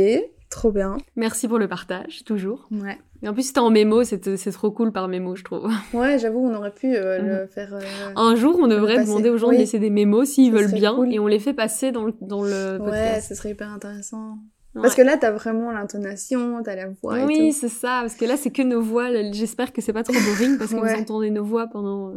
trop 0.49 0.71
bien. 0.71 0.97
Merci 1.17 1.49
pour 1.49 1.59
le 1.59 1.67
partage, 1.67 2.23
toujours. 2.23 2.69
Ouais. 2.71 2.97
Et 3.21 3.27
en 3.27 3.33
plus, 3.33 3.43
c'était 3.43 3.59
en 3.59 3.69
mémo, 3.69 4.05
c'est 4.05 4.51
trop 4.51 4.71
cool 4.71 4.93
par 4.93 5.09
mémo, 5.09 5.35
je 5.35 5.43
trouve. 5.43 5.69
Ouais, 5.93 6.17
j'avoue, 6.19 6.39
on 6.39 6.55
aurait 6.55 6.73
pu 6.73 6.95
euh, 6.95 7.19
le 7.19 7.41
mhm. 7.41 7.47
faire. 7.49 7.77
Un 8.15 8.35
jour, 8.35 8.57
on 8.61 8.67
devrait 8.67 9.03
demander 9.03 9.29
aux 9.29 9.37
gens 9.37 9.49
de 9.49 9.57
laisser 9.57 9.79
des 9.79 9.89
mémos 9.89 10.29
s'ils 10.29 10.53
veulent 10.53 10.71
bien, 10.71 11.03
et 11.03 11.19
on 11.19 11.27
les 11.27 11.39
fait 11.39 11.53
passer 11.53 11.91
dans 11.91 12.05
le, 12.05 12.13
dans 12.21 12.43
le 12.43 12.77
podcast. 12.77 13.15
Ouais, 13.15 13.21
ce 13.21 13.35
serait 13.35 13.49
hyper 13.49 13.69
intéressant. 13.71 14.37
Parce 14.75 14.95
que 14.95 15.01
là, 15.01 15.17
t'as 15.17 15.31
vraiment 15.31 15.71
l'intonation, 15.71 16.61
t'as 16.63 16.75
la 16.75 16.89
voix. 17.01 17.25
oui, 17.25 17.51
c'est 17.53 17.69
ça. 17.69 17.99
Parce 18.01 18.15
que 18.15 18.25
là, 18.25 18.37
c'est 18.37 18.51
que 18.51 18.61
nos 18.61 18.81
voix. 18.81 19.09
J'espère 19.31 19.73
que 19.73 19.81
c'est 19.81 19.93
pas 19.93 20.03
trop 20.03 20.13
boring 20.13 20.57
parce 20.57 20.71
que 20.71 20.75
vous 20.75 21.01
entendez 21.01 21.31
nos 21.31 21.43
voix 21.43 21.67
pendant 21.67 22.13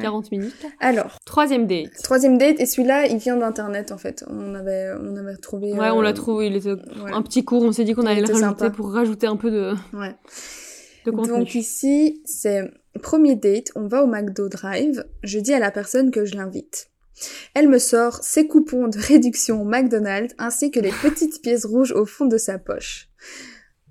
40 0.00 0.24
euh, 0.24 0.28
minutes. 0.30 0.66
Alors. 0.80 1.18
Troisième 1.24 1.66
date. 1.66 1.92
Troisième 2.02 2.38
date. 2.38 2.60
Et 2.60 2.66
celui-là, 2.66 3.06
il 3.06 3.18
vient 3.18 3.36
d'internet 3.36 3.92
en 3.92 3.98
fait. 3.98 4.24
On 4.28 4.54
avait, 4.54 4.92
on 5.00 5.16
avait 5.16 5.36
trouvé. 5.36 5.72
Ouais, 5.72 5.90
on 5.90 6.00
l'a 6.00 6.10
euh, 6.10 6.12
trouvé. 6.12 6.46
Il 6.46 6.56
était 6.56 6.74
un 7.12 7.22
petit 7.22 7.44
cours. 7.44 7.62
On 7.62 7.72
s'est 7.72 7.84
dit 7.84 7.94
qu'on 7.94 8.06
allait 8.06 8.22
le 8.22 8.32
rajouter 8.32 8.70
pour 8.70 8.92
rajouter 8.92 9.26
un 9.26 9.36
peu 9.36 9.50
de. 9.50 9.74
Ouais. 9.92 10.14
De 11.04 11.10
contenu. 11.10 11.38
Donc 11.38 11.54
ici, 11.54 12.22
c'est 12.24 12.70
premier 13.02 13.36
date. 13.36 13.70
On 13.74 13.86
va 13.86 14.02
au 14.04 14.06
McDo 14.06 14.48
Drive. 14.48 15.04
Je 15.22 15.38
dis 15.38 15.52
à 15.52 15.58
la 15.58 15.70
personne 15.70 16.10
que 16.10 16.24
je 16.24 16.36
l'invite. 16.36 16.88
Elle 17.54 17.68
me 17.68 17.78
sort 17.78 18.22
ses 18.22 18.46
coupons 18.46 18.88
de 18.88 18.98
réduction 18.98 19.64
McDonald's 19.64 20.34
ainsi 20.38 20.70
que 20.70 20.80
les 20.80 20.92
petites 21.02 21.42
pièces 21.42 21.64
rouges 21.64 21.92
au 21.92 22.06
fond 22.06 22.26
de 22.26 22.38
sa 22.38 22.58
poche. 22.58 23.08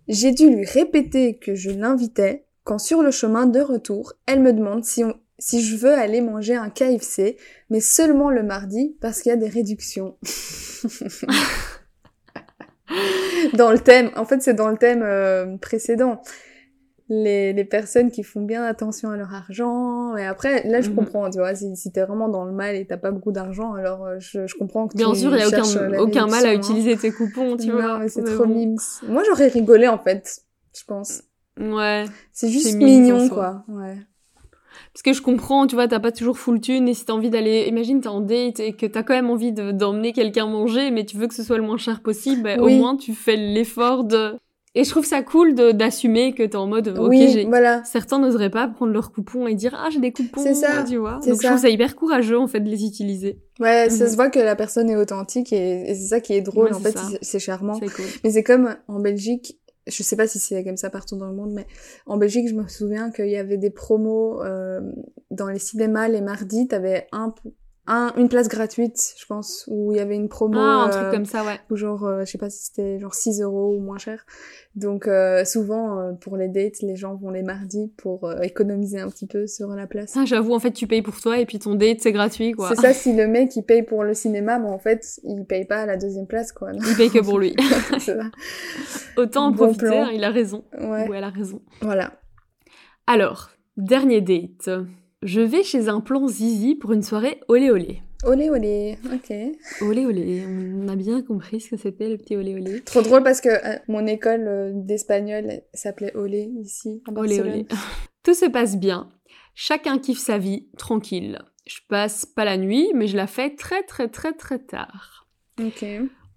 J'ai 0.07 0.31
dû 0.31 0.49
lui 0.49 0.65
répéter 0.65 1.38
que 1.38 1.55
je 1.55 1.71
l'invitais 1.71 2.45
quand 2.63 2.79
sur 2.79 3.01
le 3.03 3.11
chemin 3.11 3.45
de 3.45 3.59
retour, 3.61 4.13
elle 4.25 4.41
me 4.41 4.51
demande 4.51 4.83
si, 4.83 5.03
si 5.38 5.61
je 5.61 5.77
veux 5.77 5.93
aller 5.93 6.19
manger 6.19 6.55
un 6.55 6.71
KFC, 6.71 7.38
mais 7.69 7.79
seulement 7.79 8.31
le 8.31 8.41
mardi 8.43 8.97
parce 9.01 9.21
qu'il 9.21 9.29
y 9.29 9.33
a 9.33 9.38
des 9.38 9.47
réductions. 9.47 10.17
dans 13.53 13.71
le 13.71 13.79
thème, 13.79 14.09
en 14.15 14.25
fait 14.25 14.41
c'est 14.41 14.55
dans 14.55 14.69
le 14.69 14.77
thème 14.77 15.03
euh, 15.03 15.57
précédent 15.57 16.21
les, 17.07 17.53
les 17.53 17.65
personnes 17.65 18.09
qui 18.09 18.23
font 18.23 18.41
bien 18.41 18.63
attention 18.63 19.11
à 19.11 19.17
leur 19.17 19.33
argent. 19.33 20.15
Et 20.17 20.25
après, 20.25 20.67
là, 20.67 20.81
je 20.81 20.89
mhm. 20.89 20.95
comprends, 20.95 21.29
tu 21.29 21.37
vois, 21.37 21.53
si, 21.55 21.75
si 21.75 21.91
t'es 21.91 22.01
vraiment 22.03 22.29
dans 22.29 22.45
le 22.45 22.51
mal 22.51 22.75
et 22.75 22.85
t'as 22.85 22.97
pas 22.97 23.11
beaucoup 23.11 23.31
d'argent, 23.31 23.73
alors 23.73 24.05
euh, 24.05 24.15
je, 24.19 24.47
je 24.47 24.55
comprends 24.55 24.87
que 24.87 24.97
Bien 24.97 25.13
sûr, 25.13 25.35
il 25.35 25.39
y 25.39 25.43
a 25.43 25.47
aucun, 25.47 25.99
aucun 25.99 26.27
mal 26.27 26.45
à 26.45 26.49
hein. 26.49 26.53
utiliser 26.53 26.97
tes 26.97 27.11
coupons, 27.11 27.57
tu 27.57 27.71
vois. 27.71 27.99
mais 27.99 28.09
c'est 28.09 28.23
trop 28.23 28.45
mimes. 28.45 28.77
Moi, 29.07 29.23
j'aurais 29.27 29.47
rigolé, 29.47 29.87
en 29.87 29.99
fait, 29.99 30.41
je 30.77 30.83
pense. 30.85 31.23
Ouais. 31.59 32.05
C'est 32.33 32.49
juste 32.49 32.75
mignon, 32.75 33.29
quoi. 33.29 33.63
Ouais. 33.67 33.97
Parce 34.93 35.03
que 35.03 35.13
je 35.13 35.21
comprends, 35.21 35.67
tu 35.67 35.75
vois, 35.75 35.87
t'as 35.87 35.99
pas 35.99 36.11
toujours 36.11 36.37
full 36.37 36.59
thune 36.61 36.87
et 36.87 36.93
si 36.93 37.05
t'as 37.05 37.13
envie 37.13 37.29
d'aller, 37.29 37.65
imagine 37.67 37.99
t'es 37.99 38.07
en 38.07 38.21
date 38.21 38.59
et 38.59 38.73
que 38.73 38.85
t'as 38.85 39.03
quand 39.03 39.13
même 39.13 39.29
envie 39.29 39.51
d'emmener 39.51 40.13
quelqu'un 40.13 40.47
manger, 40.47 40.89
mais 40.89 41.05
tu 41.05 41.17
veux 41.17 41.27
que 41.27 41.33
ce 41.33 41.43
soit 41.43 41.57
le 41.57 41.63
moins 41.63 41.77
cher 41.77 42.01
possible, 42.01 42.43
bah, 42.43 42.55
au 42.59 42.69
moins 42.69 42.95
tu 42.95 43.13
fais 43.13 43.35
l'effort 43.35 44.05
de 44.05 44.37
et 44.75 44.83
je 44.83 44.89
trouve 44.89 45.05
ça 45.05 45.23
cool 45.23 45.55
d'assumer 45.55 46.33
que 46.33 46.43
t'es 46.43 46.57
en 46.57 46.67
mode, 46.67 46.89
ok, 46.89 47.07
oui, 47.07 47.45
voilà. 47.45 47.81
certains 47.85 48.19
n'oseraient 48.19 48.49
pas 48.49 48.67
prendre 48.67 48.91
leurs 48.91 49.13
coupons 49.13 49.47
et 49.47 49.55
dire, 49.55 49.73
ah, 49.73 49.89
j'ai 49.89 49.99
des 49.99 50.11
coupons, 50.11 50.41
c'est 50.43 50.53
ça, 50.53 50.83
tu 50.83 50.97
vois. 50.97 51.19
Donc 51.25 51.41
je 51.41 51.47
trouve 51.47 51.59
ça 51.59 51.69
hyper 51.69 51.95
courageux, 51.95 52.38
en 52.38 52.47
fait, 52.47 52.59
de 52.59 52.69
les 52.69 52.83
utiliser. 52.83 53.39
Ouais, 53.61 53.89
ça 53.89 54.03
mhm. 54.03 54.11
se 54.11 54.15
voit 54.17 54.29
que 54.29 54.39
la 54.39 54.57
personne 54.57 54.89
est 54.89 54.97
authentique 54.97 55.53
et, 55.53 55.85
c'est 55.95 56.07
ça 56.07 56.19
qui 56.19 56.33
est 56.33 56.41
drôle, 56.41 56.73
en 56.73 56.79
fait, 56.79 56.97
c'est 57.21 57.39
charmant. 57.39 57.79
Cool. 57.79 58.05
Mais 58.23 58.31
c'est 58.31 58.43
comme 58.43 58.75
en 58.89 58.99
Belgique, 58.99 59.57
je 59.88 60.03
sais 60.03 60.17
pas 60.17 60.27
si 60.27 60.39
c'est 60.39 60.63
comme 60.63 60.77
ça 60.77 60.89
partout 60.89 61.15
dans 61.15 61.27
le 61.27 61.35
monde, 61.35 61.53
mais 61.53 61.67
en 62.05 62.17
Belgique, 62.17 62.49
je 62.49 62.55
me 62.55 62.67
souviens 62.67 63.11
qu'il 63.11 63.29
y 63.29 63.38
avait 63.38 63.57
des 63.57 63.69
promos 63.69 64.43
euh, 64.43 64.81
dans 65.31 65.47
les 65.47 65.59
cinémas 65.59 66.09
les 66.09 66.21
mardis, 66.21 66.67
t'avais 66.67 67.07
un 67.13 67.33
un, 67.87 68.13
une 68.17 68.29
place 68.29 68.47
gratuite, 68.47 69.13
je 69.17 69.25
pense, 69.27 69.65
où 69.67 69.91
il 69.91 69.97
y 69.97 69.99
avait 69.99 70.15
une 70.15 70.27
promo. 70.27 70.57
Ah, 70.57 70.85
un 70.85 70.89
truc 70.89 71.03
euh, 71.03 71.11
comme 71.11 71.25
ça, 71.25 71.43
ouais. 71.43 71.59
Ou 71.69 71.75
genre, 71.75 72.03
euh, 72.05 72.21
je 72.25 72.31
sais 72.31 72.37
pas 72.37 72.49
si 72.49 72.65
c'était 72.65 72.99
genre 72.99 73.13
6 73.13 73.41
euros 73.41 73.75
ou 73.75 73.79
moins 73.79 73.99
cher. 73.99 74.25
Donc 74.75 75.07
euh, 75.07 75.45
souvent, 75.45 76.15
pour 76.19 76.35
les 76.35 76.47
dates, 76.47 76.81
les 76.81 76.95
gens 76.95 77.15
vont 77.15 77.29
les 77.29 77.43
mardis 77.43 77.93
pour 77.97 78.31
économiser 78.41 78.99
un 78.99 79.09
petit 79.09 79.27
peu 79.27 79.45
sur 79.45 79.69
la 79.69 79.85
place. 79.85 80.13
Ah, 80.17 80.25
j'avoue, 80.25 80.53
en 80.53 80.59
fait, 80.59 80.71
tu 80.71 80.87
payes 80.87 81.03
pour 81.03 81.19
toi 81.19 81.37
et 81.37 81.45
puis 81.45 81.59
ton 81.59 81.75
date, 81.75 81.99
c'est 82.01 82.11
gratuit, 82.11 82.53
quoi. 82.53 82.69
C'est 82.69 82.81
ça, 82.81 82.93
si 82.93 83.15
le 83.15 83.27
mec, 83.27 83.55
il 83.55 83.63
paye 83.63 83.83
pour 83.83 84.03
le 84.03 84.13
cinéma, 84.13 84.57
mais 84.57 84.69
en 84.69 84.79
fait, 84.79 85.19
il 85.23 85.45
paye 85.45 85.65
pas 85.65 85.81
à 85.81 85.85
la 85.85 85.97
deuxième 85.97 86.27
place, 86.27 86.51
quoi. 86.51 86.71
Il 86.73 86.95
paye 86.97 87.11
que 87.11 87.23
pour 87.23 87.37
lui. 87.37 87.55
Autant 89.17 89.45
en 89.45 89.53
profiter, 89.53 89.97
hein, 89.97 90.09
il 90.11 90.23
a 90.23 90.31
raison. 90.31 90.63
Ouais. 90.79 91.07
Ou 91.07 91.13
elle 91.13 91.23
a 91.23 91.29
raison. 91.29 91.61
Voilà. 91.81 92.19
Alors, 93.05 93.51
dernier 93.77 94.21
date. 94.21 94.69
Je 95.25 95.41
vais 95.41 95.63
chez 95.63 95.89
un 95.89 96.01
plan 96.01 96.27
zizi 96.27 96.75
pour 96.75 96.93
une 96.93 97.01
soirée 97.01 97.39
olé 97.47 97.71
olé. 97.71 98.03
Olé 98.25 98.51
olé, 98.51 98.99
ok. 99.11 99.33
Olé 99.81 100.05
olé, 100.05 100.43
on 100.47 100.88
a 100.88 100.95
bien 100.95 101.23
compris 101.23 101.61
ce 101.61 101.71
que 101.71 101.77
c'était 101.77 102.09
le 102.09 102.17
petit 102.17 102.35
olé 102.35 102.53
olé. 102.53 102.81
Trop 102.81 103.01
drôle 103.01 103.23
parce 103.23 103.41
que 103.41 103.49
euh, 103.49 103.79
mon 103.88 104.05
école 104.05 104.47
euh, 104.47 104.71
d'espagnol 104.75 105.61
s'appelait 105.73 106.15
olé 106.15 106.51
ici. 106.61 107.01
olé 107.15 107.41
olé. 107.41 107.65
Tout 108.23 108.35
se 108.35 108.45
passe 108.45 108.77
bien. 108.77 109.09
Chacun 109.55 109.97
kiffe 109.97 110.19
sa 110.19 110.38
vie, 110.38 110.67
tranquille. 110.77 111.41
Je 111.65 111.79
passe 111.89 112.27
pas 112.27 112.45
la 112.45 112.57
nuit, 112.57 112.91
mais 112.93 113.07
je 113.07 113.17
la 113.17 113.25
fais 113.25 113.55
très 113.55 113.81
très 113.81 114.07
très 114.07 114.33
très 114.33 114.59
tard. 114.59 115.27
Ok 115.59 115.83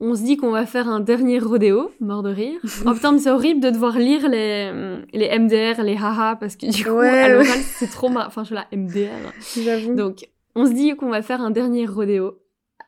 on 0.01 0.15
se 0.15 0.23
dit 0.23 0.37
qu'on 0.37 0.51
va 0.51 0.67
faire 0.67 0.89
un 0.89 1.01
dernier 1.01 1.39
rodéo, 1.39 1.93
mort 2.01 2.23
de 2.23 2.31
rire. 2.31 2.61
oh 2.87 2.93
putain, 2.93 3.13
mais 3.13 3.19
c'est 3.19 3.31
horrible 3.31 3.61
de 3.61 3.71
devoir 3.71 3.99
lire 3.99 4.29
les, 4.29 4.73
les 5.13 5.39
MDR, 5.39 5.83
les 5.83 5.97
haha, 5.97 6.37
parce 6.37 6.57
que 6.57 6.67
du 6.67 6.85
coup, 6.85 6.99
à 6.99 7.29
l'oral, 7.29 7.59
c'est 7.79 7.91
trop 7.91 8.09
marrant. 8.09 8.29
Enfin, 8.29 8.43
je 8.43 8.47
suis 8.47 8.55
là, 8.55 8.67
MDR. 8.73 9.33
J'avoue. 9.57 9.95
Donc, 9.95 10.29
on 10.55 10.67
se 10.67 10.73
dit 10.73 10.95
qu'on 10.97 11.11
va 11.11 11.23
faire 11.23 11.41
un 11.41 11.51
dernier 11.51 11.87
rodéo. 11.87 12.39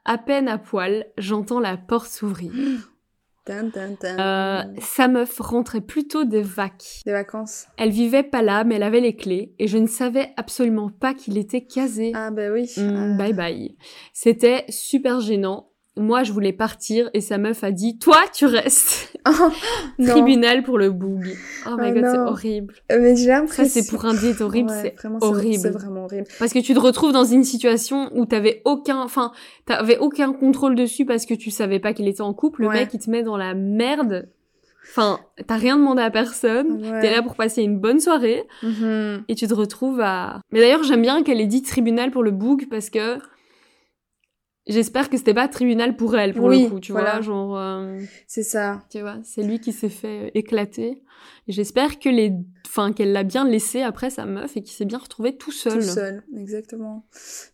À 0.04 0.18
peine 0.18 0.48
à 0.48 0.58
poil, 0.58 1.06
j'entends 1.18 1.60
la 1.60 1.76
porte 1.76 2.08
s'ouvrir. 2.08 2.52
Euh, 3.48 4.62
sa 4.80 5.08
meuf 5.08 5.40
rentrait 5.40 5.80
plutôt 5.80 6.22
des 6.22 6.42
vacs. 6.42 7.02
Des 7.04 7.10
vacances. 7.10 7.66
Elle 7.78 7.90
vivait 7.90 8.22
pas 8.22 8.42
là, 8.42 8.62
mais 8.62 8.76
elle 8.76 8.84
avait 8.84 9.00
les 9.00 9.16
clés, 9.16 9.54
et 9.58 9.66
je 9.66 9.78
ne 9.78 9.88
savais 9.88 10.32
absolument 10.36 10.88
pas 10.88 11.14
qu'il 11.14 11.36
était 11.36 11.62
casé. 11.62 12.12
Ah 12.14 12.30
bah 12.30 12.52
oui. 12.52 12.70
Mm, 12.76 13.16
bye 13.16 13.32
bye. 13.32 13.76
C'était 14.12 14.66
super 14.68 15.20
gênant 15.20 15.69
moi, 15.96 16.22
je 16.22 16.33
voulais 16.33 16.53
partir 16.53 17.11
et 17.14 17.20
sa 17.20 17.37
meuf 17.37 17.64
a 17.64 17.72
dit 17.72 17.98
Toi, 17.98 18.18
tu 18.33 18.46
restes. 18.46 19.09
Oh, 19.29 19.50
Tribunal 20.03 20.62
pour 20.62 20.79
le 20.79 20.90
boug. 20.90 21.37
Oh 21.66 21.76
my 21.79 21.90
oh 21.90 21.94
god, 21.94 22.05
c'est 22.11 22.18
horrible. 22.18 22.74
Mais 22.88 23.14
j'ai 23.14 23.26
l'impression. 23.26 23.64
Ça, 23.64 23.68
c'est 23.68 23.87
pour 23.90 24.07
un 24.07 24.14
date 24.14 24.40
horrible, 24.40 24.70
c'est 24.70 24.96
horrible. 25.20 25.59
C'est 25.59 25.70
vraiment 25.70 26.05
horrible. 26.05 26.26
Parce 26.38 26.55
que 26.55 26.59
tu 26.59 26.72
te 26.72 26.81
retrouves 26.81 27.12
dans 27.12 27.26
une 27.26 27.44
situation 27.44 28.09
où 28.14 28.24
t'avais 28.24 28.62
aucun, 28.64 28.98
enfin, 29.03 29.33
t'avais 29.66 29.98
aucun 29.98 30.33
contrôle 30.33 30.74
dessus 30.74 31.05
parce 31.05 31.26
que 31.26 31.35
tu 31.35 31.50
savais 31.50 31.81
pas 31.81 31.92
qu'il 31.92 32.09
était 32.09 32.22
en 32.22 32.33
couple. 32.33 32.62
Le 32.62 32.70
mec, 32.70 32.94
il 32.94 32.98
te 32.98 33.11
met 33.11 33.22
dans 33.22 33.37
la 33.37 33.53
merde. 33.53 34.31
Enfin, 34.88 35.20
t'as 35.46 35.57
rien 35.57 35.76
demandé 35.76 36.00
à 36.00 36.11
personne. 36.11 36.81
T'es 37.03 37.11
là 37.11 37.20
pour 37.20 37.37
passer 37.37 37.62
une 37.62 37.79
bonne 37.79 38.00
soirée. 38.00 38.44
Mm-hmm. 38.62 39.24
Et 39.29 39.35
tu 39.35 39.46
te 39.46 39.55
retrouves 39.55 40.00
à. 40.00 40.40
Mais 40.50 40.61
d'ailleurs, 40.61 40.83
j'aime 40.83 41.03
bien 41.03 41.22
qu'elle 41.22 41.42
ait 41.42 41.46
dit 41.46 41.61
tribunal 41.61 42.11
pour 42.11 42.22
le 42.22 42.31
boug 42.31 42.68
parce 42.70 42.88
que 42.88 43.18
j'espère 44.66 45.08
que 45.10 45.16
c'était 45.16 45.34
pas 45.34 45.48
tribunal 45.48 45.96
pour 45.96 46.16
elle 46.16 46.34
pour 46.34 46.46
Oui, 46.46 46.64
le 46.64 46.68
coup, 46.70 46.80
tu 46.80 46.92
voilà. 46.92 47.14
vois, 47.14 47.20
genre 47.22 47.58
euh, 47.58 47.98
C'est 48.26 48.42
ça. 48.42 48.82
tu 48.90 49.00
vois, 49.00 49.16
c'est 49.24 49.42
lui 49.42 49.60
qui 49.60 49.72
s'est 49.72 49.88
fait 49.88 50.26
euh, 50.26 50.30
éclater. 50.34 51.02
J'espère 51.48 51.98
que 51.98 52.08
les 52.08 52.32
enfin 52.66 52.92
qu'elle 52.92 53.10
l'a 53.12 53.24
bien 53.24 53.44
laissé 53.44 53.82
après 53.82 54.10
sa 54.10 54.24
meuf 54.26 54.56
et 54.56 54.62
qu'il 54.62 54.72
s'est 54.72 54.84
bien 54.84 54.98
retrouvé 54.98 55.36
tout 55.36 55.50
seul. 55.50 55.74
Tout 55.74 55.80
seul, 55.82 56.22
exactement. 56.36 57.04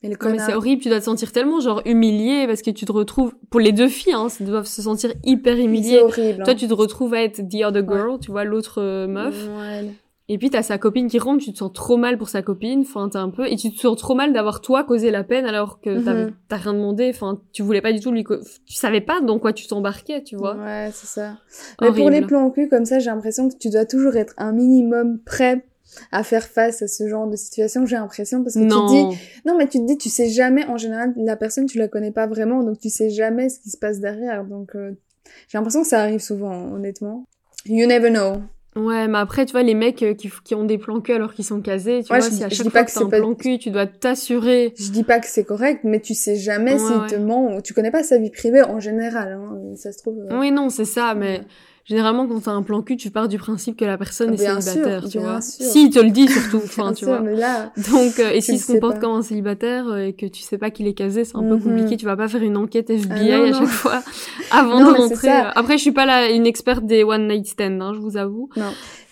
Mais 0.03 0.11
le 0.11 0.17
connard. 0.17 0.47
c'est 0.47 0.55
horrible, 0.55 0.83
tu 0.83 0.91
dois 0.91 0.99
te 0.99 1.05
sentir 1.05 1.33
tellement 1.33 1.59
genre 1.61 1.81
humilié 1.87 2.47
parce 2.47 2.61
que 2.61 2.71
tu 2.71 2.85
te 2.85 2.93
retrouves 2.93 3.35
pour 3.49 3.59
les 3.61 3.73
deux 3.73 3.89
filles 3.89 4.13
hein, 4.13 4.27
elles 4.39 4.47
doivent 4.47 4.67
se 4.67 4.83
sentir 4.83 5.15
hyper 5.25 5.57
C'est 5.57 5.65
humiliées. 5.65 6.01
horrible. 6.01 6.43
Toi 6.45 6.53
hein. 6.53 6.57
tu 6.57 6.69
te 6.69 6.75
retrouves 6.75 7.15
à 7.15 7.23
être 7.23 7.41
the 7.49 7.65
other 7.65 7.83
girl, 7.89 8.19
tu 8.21 8.31
vois 8.31 8.45
l'autre 8.45 8.83
euh, 8.83 9.07
meuf. 9.07 9.49
Ouais. 9.59 9.91
Et 10.29 10.39
puis 10.39 10.51
t'as 10.51 10.63
sa 10.65 10.77
copine 10.77 11.07
qui 11.09 11.21
rentre, 11.21 11.45
tu 11.45 11.53
te 11.53 11.59
sens 11.59 11.73
trop 11.73 11.97
mal 11.97 12.19
pour 12.19 12.29
sa 12.29 12.43
copine, 12.43 12.81
enfin 12.81 13.09
t'es 13.09 13.17
un 13.19 13.31
peu, 13.31 13.47
et 13.47 13.55
tu 13.55 13.73
te 13.73 13.79
sens 13.79 13.97
trop 13.97 14.15
mal 14.17 14.33
d'avoir 14.33 14.61
toi 14.61 14.83
causé 14.83 15.13
la 15.13 15.23
peine 15.23 15.45
alors 15.47 15.81
que 15.81 15.91
Mhm. 15.99 16.33
t'as 16.49 16.57
rien 16.57 16.75
demandé, 16.75 17.11
enfin 17.15 17.41
tu 17.53 17.63
voulais 17.63 17.81
pas 17.81 17.93
du 17.93 18.01
tout 18.01 18.11
lui, 18.11 18.25
tu 18.25 18.75
savais 18.75 19.01
pas 19.01 19.21
dans 19.21 19.39
quoi 19.39 19.53
tu 19.53 19.69
t'embarquais, 19.69 20.25
tu 20.25 20.35
vois. 20.35 20.57
Ouais, 20.57 20.91
c'est 20.93 21.07
ça. 21.07 21.37
Mais 21.81 21.93
pour 21.93 22.11
les 22.11 22.23
plans 22.23 22.51
cul 22.51 22.69
comme 22.69 22.85
ça, 22.85 22.99
j'ai 22.99 23.11
l'impression 23.11 23.49
que 23.49 23.55
tu 23.57 23.71
dois 23.71 23.85
toujours 23.85 24.17
être 24.17 24.35
un 24.37 24.51
minimum 24.53 25.21
prêt 25.21 25.65
à 26.11 26.25
faire 26.25 26.43
face 26.45 26.83
à 26.83 26.89
ce 26.89 27.07
genre 27.09 27.29
de 27.29 27.37
situation, 27.37 27.87
j'ai 27.87 27.95
l'impression, 27.95 28.43
parce 28.43 28.55
que 28.55 28.61
tu 28.63 28.69
te 28.69 28.87
dis, 28.87 29.05
Non, 29.05 29.53
non, 29.53 29.57
mais 29.59 29.69
tu 29.69 29.79
te 29.79 29.87
dis, 29.87 29.97
tu 29.97 30.09
sais 30.09 30.29
jamais, 30.29 30.67
en 30.67 30.77
général, 30.77 31.15
la 31.17 31.37
personne, 31.37 31.67
tu 31.67 31.79
la 31.79 31.87
connais 31.87 32.11
pas 32.11 32.27
vraiment, 32.27 32.65
donc 32.65 32.81
tu 32.81 32.91
sais 32.91 33.11
jamais 33.11 33.49
ce 33.49 33.61
qui 33.61 33.71
se 33.71 33.79
passe 33.79 34.01
derrière, 34.01 34.45
donc 34.45 34.75
euh, 34.75 34.91
j'ai 35.49 35.57
l'impression 35.57 35.83
que 35.83 35.89
ça 35.89 36.03
arrive 36.03 36.19
souvent, 36.21 36.73
honnêtement. 36.73 37.25
You 37.67 37.87
never 37.87 38.11
know. 38.11 38.43
Ouais, 38.77 39.09
mais 39.09 39.19
après 39.19 39.47
tu 39.47 39.53
vois 39.53 39.63
les 39.63 39.75
mecs 39.75 40.03
euh, 40.03 40.15
qui, 40.15 40.31
qui 40.45 40.55
ont 40.55 40.65
des 40.65 40.79
plans 40.79 41.01
cul 41.01 41.13
alors 41.13 41.35
qu'ils 41.35 41.45
sont 41.45 41.61
casés, 41.61 42.03
tu 42.05 42.13
Ouais, 42.13 42.21
vois, 42.21 42.29
je 42.29 42.35
si 42.35 42.45
à 42.45 42.49
chaque 42.49 42.63
fois 42.65 42.71
pas 42.73 42.85
que 42.85 42.89
que 42.91 42.93
t'as 42.95 43.01
c'est 43.01 43.07
un 43.07 43.11
pas- 43.11 43.19
plan 43.19 43.35
cul, 43.35 43.59
tu 43.59 43.71
dois 43.71 43.87
t'assurer. 43.87 44.73
Je 44.79 44.91
dis 44.91 45.05
pas 45.05 45.19
que 45.21 45.27
c'est 45.27 45.45
correct, 45.45 45.81
mais 45.85 46.01
tu 46.01 46.15
sais 46.15 46.37
jamais 46.37 46.79
s'il 46.79 46.97
ouais. 47.01 47.07
te 47.09 47.15
ment, 47.17 47.61
tu 47.61 47.75
connais 47.75 47.91
pas 47.91 48.03
sa 48.03 48.19
vie 48.19 48.31
privée 48.31 48.63
en 48.63 48.79
général, 48.81 49.33
hein, 49.33 49.59
ça 49.77 49.93
se 49.93 49.99
trouve. 49.99 50.19
euh, 50.31 50.39
Oui, 50.39 50.51
non, 50.53 50.69
c'est 50.69 50.85
ça, 50.85 51.15
mais 51.15 51.41
généralement 51.87 52.27
quand 52.27 52.41
t'as 52.41 52.51
un 52.51 52.63
plan 52.63 52.83
cul, 52.83 52.97
tu 52.99 53.11
pars 53.11 53.29
du 53.29 53.39
principe 53.39 53.79
que 53.79 53.85
la 53.87 53.97
personne 53.97 54.35
est 54.35 54.37
Bien 54.37 54.61
célibataire, 54.61 55.01
sûr, 55.03 55.11
tu 55.11 55.19
bien 55.19 55.31
vois. 55.33 55.41
sûr. 55.41 55.65
S'il 55.65 55.89
te 55.91 55.99
le 55.99 56.11
dit 56.11 56.29
surtout, 56.29 56.59
enfin 56.65 56.93
tu 56.93 57.05
sûr, 57.07 57.09
vois. 57.23 57.31
là, 57.31 57.73
Donc, 57.91 58.19
euh, 58.19 58.31
et 58.33 58.41
s'il 58.43 58.61
se 58.61 58.73
comporte 58.73 58.97
pas. 58.97 59.01
comme 59.01 59.13
un 59.17 59.23
célibataire 59.23 59.87
euh, 59.89 60.07
et 60.09 60.13
que 60.13 60.27
tu 60.27 60.43
sais 60.43 60.59
pas 60.59 60.71
qu'il 60.71 60.87
est 60.87 60.93
casé, 60.95 61.25
c'est 61.25 61.37
un 61.37 61.43
peu 61.43 61.55
Mhm. 61.57 61.63
compliqué. 61.63 61.97
Tu 61.97 62.05
vas 62.05 62.17
pas 62.17 62.29
faire 62.29 62.43
une 62.43 62.57
enquête 62.59 62.91
FBI 62.91 63.33
Ah 63.33 63.39
non, 63.39 63.45
à 63.45 63.51
non. 63.51 63.59
chaque 63.61 63.69
fois 63.69 64.03
avant 64.51 64.81
Non, 64.81 64.93
de 64.93 64.97
rentrer. 64.99 65.29
ça. 65.29 65.51
Après, 65.55 65.79
je 65.79 65.83
suis 65.83 65.93
pas 65.93 66.05
là 66.05 66.29
une 66.31 66.47
experte 66.47 66.85
des 66.85 67.05
one 67.05 67.29
night 67.29 67.47
stand, 67.47 67.81
hein, 67.81 67.93
je 67.95 68.01
vous 68.01 68.17
avoue. 68.19 68.51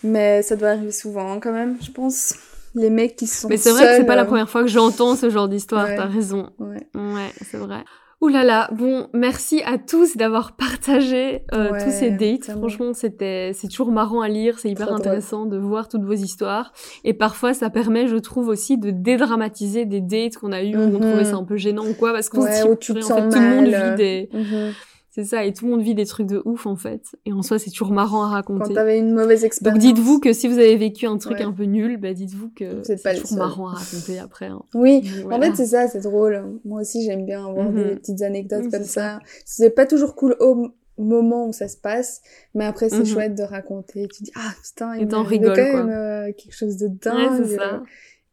mais 0.02 0.42
ça 0.42 0.56
doit 0.56 0.68
arriver 0.70 0.92
souvent, 0.92 1.32
hein, 1.32 1.38
quand 1.40 1.52
même, 1.52 1.76
je 1.80 1.90
pense. 1.90 2.34
Les 2.76 2.90
mecs 2.90 3.14
qui 3.14 3.28
sont 3.28 3.46
Mais 3.48 3.56
c'est 3.56 3.70
vrai 3.70 3.84
que 3.84 3.96
c'est 3.98 4.04
pas 4.04 4.16
la 4.16 4.22
euh, 4.22 4.24
première 4.24 4.50
fois 4.50 4.62
que 4.62 4.68
j'entends 4.68 5.14
ce 5.14 5.30
genre 5.30 5.48
d'histoire. 5.48 5.84
Ouais. 5.86 5.94
T'as 5.96 6.06
raison. 6.06 6.50
Ouais. 6.58 6.88
Ouais, 6.96 7.30
c'est 7.48 7.56
vrai. 7.56 7.84
Ouh 8.20 8.26
là 8.28 8.42
là, 8.42 8.68
bon, 8.72 9.06
merci 9.12 9.62
à 9.64 9.78
tous 9.78 10.16
d'avoir 10.16 10.56
partagé 10.84 11.42
euh, 11.52 11.72
Ouais, 11.72 11.84
tous 11.84 11.90
ces 11.90 12.10
dates. 12.10 12.50
Franchement, 12.58 12.92
c'était, 12.92 13.52
c'est 13.54 13.68
toujours 13.68 13.90
marrant 13.90 14.20
à 14.20 14.28
lire, 14.28 14.58
c'est 14.58 14.70
hyper 14.70 14.86
drôle. 14.86 14.98
intéressant 15.00 15.46
de 15.46 15.56
voir 15.56 15.88
toutes 15.88 16.04
vos 16.04 16.12
histoires. 16.12 16.72
Et 17.04 17.14
parfois, 17.14 17.54
ça 17.54 17.70
permet, 17.70 18.06
je 18.06 18.16
trouve 18.16 18.48
aussi, 18.48 18.78
de 18.78 18.90
dédramatiser 18.90 19.84
des 19.86 20.00
dates 20.00 20.36
qu'on 20.36 20.52
a 20.52 20.62
eues 20.62 20.76
où 20.76 20.80
on 20.80 20.90
Mhm. 20.90 21.00
trouvait 21.00 21.24
ça 21.24 21.36
un 21.36 21.44
peu 21.44 21.56
gênant 21.56 21.86
ou 21.86 21.94
quoi, 21.94 22.12
parce 22.12 22.28
qu'on 22.28 22.42
Ouais, 22.42 22.52
se 22.52 22.62
dit, 22.62 22.68
où 22.68 22.74
tu 22.76 22.92
en 22.92 22.94
fait, 22.96 23.28
tout 23.28 23.40
le 23.40 23.48
monde 23.48 23.66
vit 23.66 23.94
des, 23.96 24.28
Mhm. 24.32 24.72
C'est 25.14 25.24
ça, 25.24 25.44
et 25.44 25.52
tout 25.52 25.66
le 25.66 25.70
monde 25.72 25.82
vit 25.82 25.94
des 25.94 26.06
trucs 26.06 26.26
de 26.26 26.42
ouf 26.44 26.66
en 26.66 26.74
fait. 26.76 27.02
Et 27.24 27.32
en 27.32 27.42
soi, 27.42 27.58
c'est 27.60 27.70
toujours 27.70 27.92
marrant 27.92 28.24
à 28.24 28.28
Quand 28.42 28.54
raconter. 28.58 28.74
t'avais 28.74 28.98
une 28.98 29.12
mauvaise 29.12 29.40
Donc 29.42 29.46
expérience. 29.46 29.78
dites-vous 29.82 30.18
que 30.18 30.32
si 30.32 30.48
vous 30.48 30.58
avez 30.58 30.76
vécu 30.76 31.06
un 31.06 31.18
truc 31.18 31.38
Ouais. 31.38 31.44
un 31.44 31.52
peu 31.52 31.64
nul, 31.64 31.96
bah 31.98 32.12
dites-vous 32.14 32.50
que 32.50 32.82
c'est 32.82 32.96
toujours 33.14 33.38
marrant 33.38 33.68
à 33.68 33.74
raconter 33.74 34.18
après. 34.18 34.46
hein. 34.46 34.62
Oui, 34.74 35.02
Donc, 35.22 35.32
en 35.32 35.40
fait, 35.40 35.54
c'est 35.54 35.66
ça, 35.66 35.86
c'est 35.88 36.00
drôle. 36.00 36.58
Moi 36.64 36.80
aussi, 36.80 37.04
j'aime 37.04 37.24
bien 37.26 37.46
avoir 37.46 37.70
Mhm. 37.70 37.74
des 37.90 37.96
petites 37.96 38.22
anecdotes 38.22 38.64
Oui, 38.64 38.70
comme 38.70 38.82
c'est 38.82 38.88
ça. 39.00 39.20
C'est 39.44 39.70
pas 39.70 39.86
toujours 39.86 40.16
cool 40.16 40.36
au 40.40 40.68
moment 40.98 41.48
où 41.48 41.52
ça 41.52 41.68
se 41.68 41.76
passe, 41.76 42.20
mais 42.54 42.64
après, 42.64 42.88
c'est 42.88 42.98
Mhm. 42.98 43.06
chouette 43.06 43.34
de 43.36 43.42
raconter. 43.44 44.06
Tu 44.08 44.22
dis, 44.24 44.32
ah 44.36 44.52
putain, 44.62 44.94
il 44.96 45.06
m'est 45.06 45.14
arrivé 45.14 45.46
quand 45.46 45.54
quoi. 45.54 45.84
même 45.84 45.90
euh, 45.90 46.32
quelque 46.32 46.54
chose 46.54 46.76
de 46.76 46.88
dingue. 46.88 47.44
ça. 47.46 47.82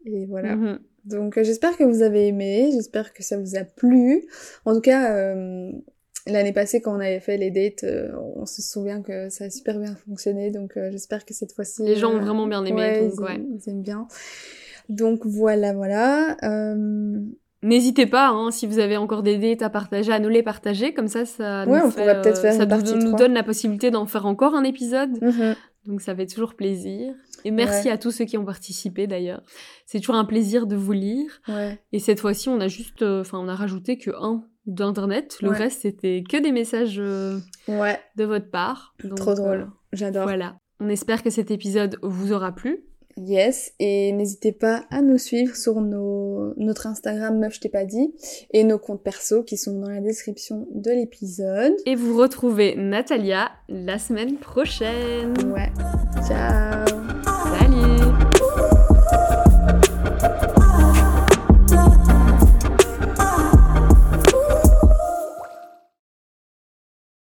Et 0.05 0.25
voilà. 0.25 0.55
Mhm. 0.55 0.79
Donc 1.05 1.37
euh, 1.37 1.43
j'espère 1.43 1.75
que 1.77 1.83
vous 1.83 2.01
avez 2.03 2.27
aimé, 2.27 2.69
j'espère 2.71 3.13
que 3.13 3.23
ça 3.23 3.37
vous 3.37 3.55
a 3.55 3.63
plu. 3.63 4.25
En 4.65 4.75
tout 4.75 4.81
cas, 4.81 5.11
euh, 5.15 5.71
l'année 6.27 6.53
passée 6.53 6.81
quand 6.81 6.95
on 6.95 6.99
avait 6.99 7.19
fait 7.19 7.37
les 7.37 7.51
dates, 7.51 7.83
euh, 7.83 8.11
on 8.35 8.45
se 8.45 8.61
souvient 8.61 9.01
que 9.01 9.29
ça 9.29 9.45
a 9.45 9.49
super 9.49 9.79
bien 9.79 9.95
fonctionné. 10.07 10.51
Donc 10.51 10.77
euh, 10.77 10.89
j'espère 10.91 11.25
que 11.25 11.33
cette 11.33 11.53
fois-ci... 11.53 11.83
Les 11.83 11.95
gens 11.95 12.11
ont 12.11 12.17
euh, 12.17 12.21
vraiment 12.21 12.47
bien 12.47 12.63
aimé, 12.65 12.79
ouais, 12.81 13.01
donc 13.01 13.13
ils, 13.17 13.21
ouais. 13.23 13.35
aiment, 13.35 13.47
ils 13.55 13.69
aiment 13.69 13.81
bien. 13.83 14.07
Donc 14.89 15.25
voilà, 15.25 15.73
voilà. 15.73 16.37
N'hésitez 17.63 18.07
pas, 18.07 18.29
hein, 18.29 18.49
si 18.49 18.65
vous 18.65 18.79
avez 18.79 18.97
encore 18.97 19.21
des 19.21 19.37
dates 19.37 19.61
à 19.61 19.69
partager, 19.69 20.11
à 20.11 20.17
nous 20.19 20.29
les 20.29 20.41
partager, 20.41 20.95
comme 20.95 21.07
ça, 21.07 21.25
ça 21.25 21.63
Ouais, 21.67 21.79
nous 21.79 21.85
on 21.87 21.91
fait, 21.91 22.05
faire 22.05 22.35
ça 22.35 22.65
nous- 22.65 23.15
donne 23.15 23.33
la 23.33 23.43
possibilité 23.43 23.91
d'en 23.91 24.07
faire 24.07 24.25
encore 24.25 24.55
un 24.55 24.63
épisode. 24.63 25.11
mhm. 25.21 25.55
Donc 25.85 26.01
ça 26.01 26.15
fait 26.15 26.25
toujours 26.27 26.55
plaisir. 26.55 27.13
Et 27.43 27.49
merci 27.51 27.87
Ouais. 27.87 27.93
à 27.93 27.97
tous 27.99 28.11
ceux 28.11 28.25
qui 28.25 28.37
ont 28.37 28.45
participé 28.45 29.05
d'ailleurs. 29.07 29.43
C'est 29.85 29.99
toujours 29.99 30.15
un 30.15 30.25
plaisir 30.25 30.65
de 30.67 30.75
vous 30.75 30.91
lire. 30.91 31.41
Ouais. 31.47 31.79
Et 31.91 31.99
cette 31.99 32.19
fois-ci, 32.19 32.49
on 32.49 32.59
a 32.59 32.67
juste, 32.67 33.01
euh, 33.03 33.21
enfin, 33.21 33.39
on 33.39 33.47
a 33.47 33.55
rajouté 33.55 33.97
que 33.97 34.11
un 34.19 34.43
d'internet. 34.65 35.37
Le 35.41 35.49
Ouais. 35.49 35.57
reste, 35.57 35.81
c'était 35.81 36.23
que 36.29 36.37
des 36.37 36.51
messages 36.51 36.97
euh, 36.99 37.39
Ouais, 37.67 37.99
de 38.15 38.23
votre 38.25 38.49
part. 38.49 38.93
Donc, 39.03 39.15
trop 39.17 39.33
drôle. 39.33 39.61
euh, 39.61 39.65
J'adore. 39.93 40.23
voilà. 40.23 40.55
On 40.79 40.89
espère 40.89 41.21
que 41.23 41.29
cet 41.29 41.51
épisode 41.51 41.97
vous 42.01 42.31
aura 42.33 42.51
plu. 42.53 42.83
Yes, 43.17 43.73
et 43.79 44.13
n'hésitez 44.13 44.53
pas 44.53 44.85
à 44.89 45.01
nous 45.01 45.17
suivre 45.17 45.53
sur 45.55 45.81
nos, 45.81 46.53
notre 46.57 46.87
Instagram 46.87 47.37
Meuf 47.37 47.55
je 47.55 47.59
t'ai 47.59 47.69
pas 47.69 47.83
dit 47.83 48.13
et 48.51 48.63
nos 48.63 48.79
comptes 48.79 49.03
perso 49.03 49.43
qui 49.43 49.57
sont 49.57 49.77
dans 49.79 49.89
la 49.89 49.99
description 49.99 50.65
de 50.73 50.91
l'épisode. 50.91 51.73
Et 51.85 51.95
vous 51.95 52.17
retrouvez 52.17 52.75
Natalia 52.77 53.51
la 53.67 53.99
semaine 53.99 54.37
prochaine. 54.37 55.33
Ouais, 55.53 55.71
ciao 56.25 56.85
Salut 57.25 58.20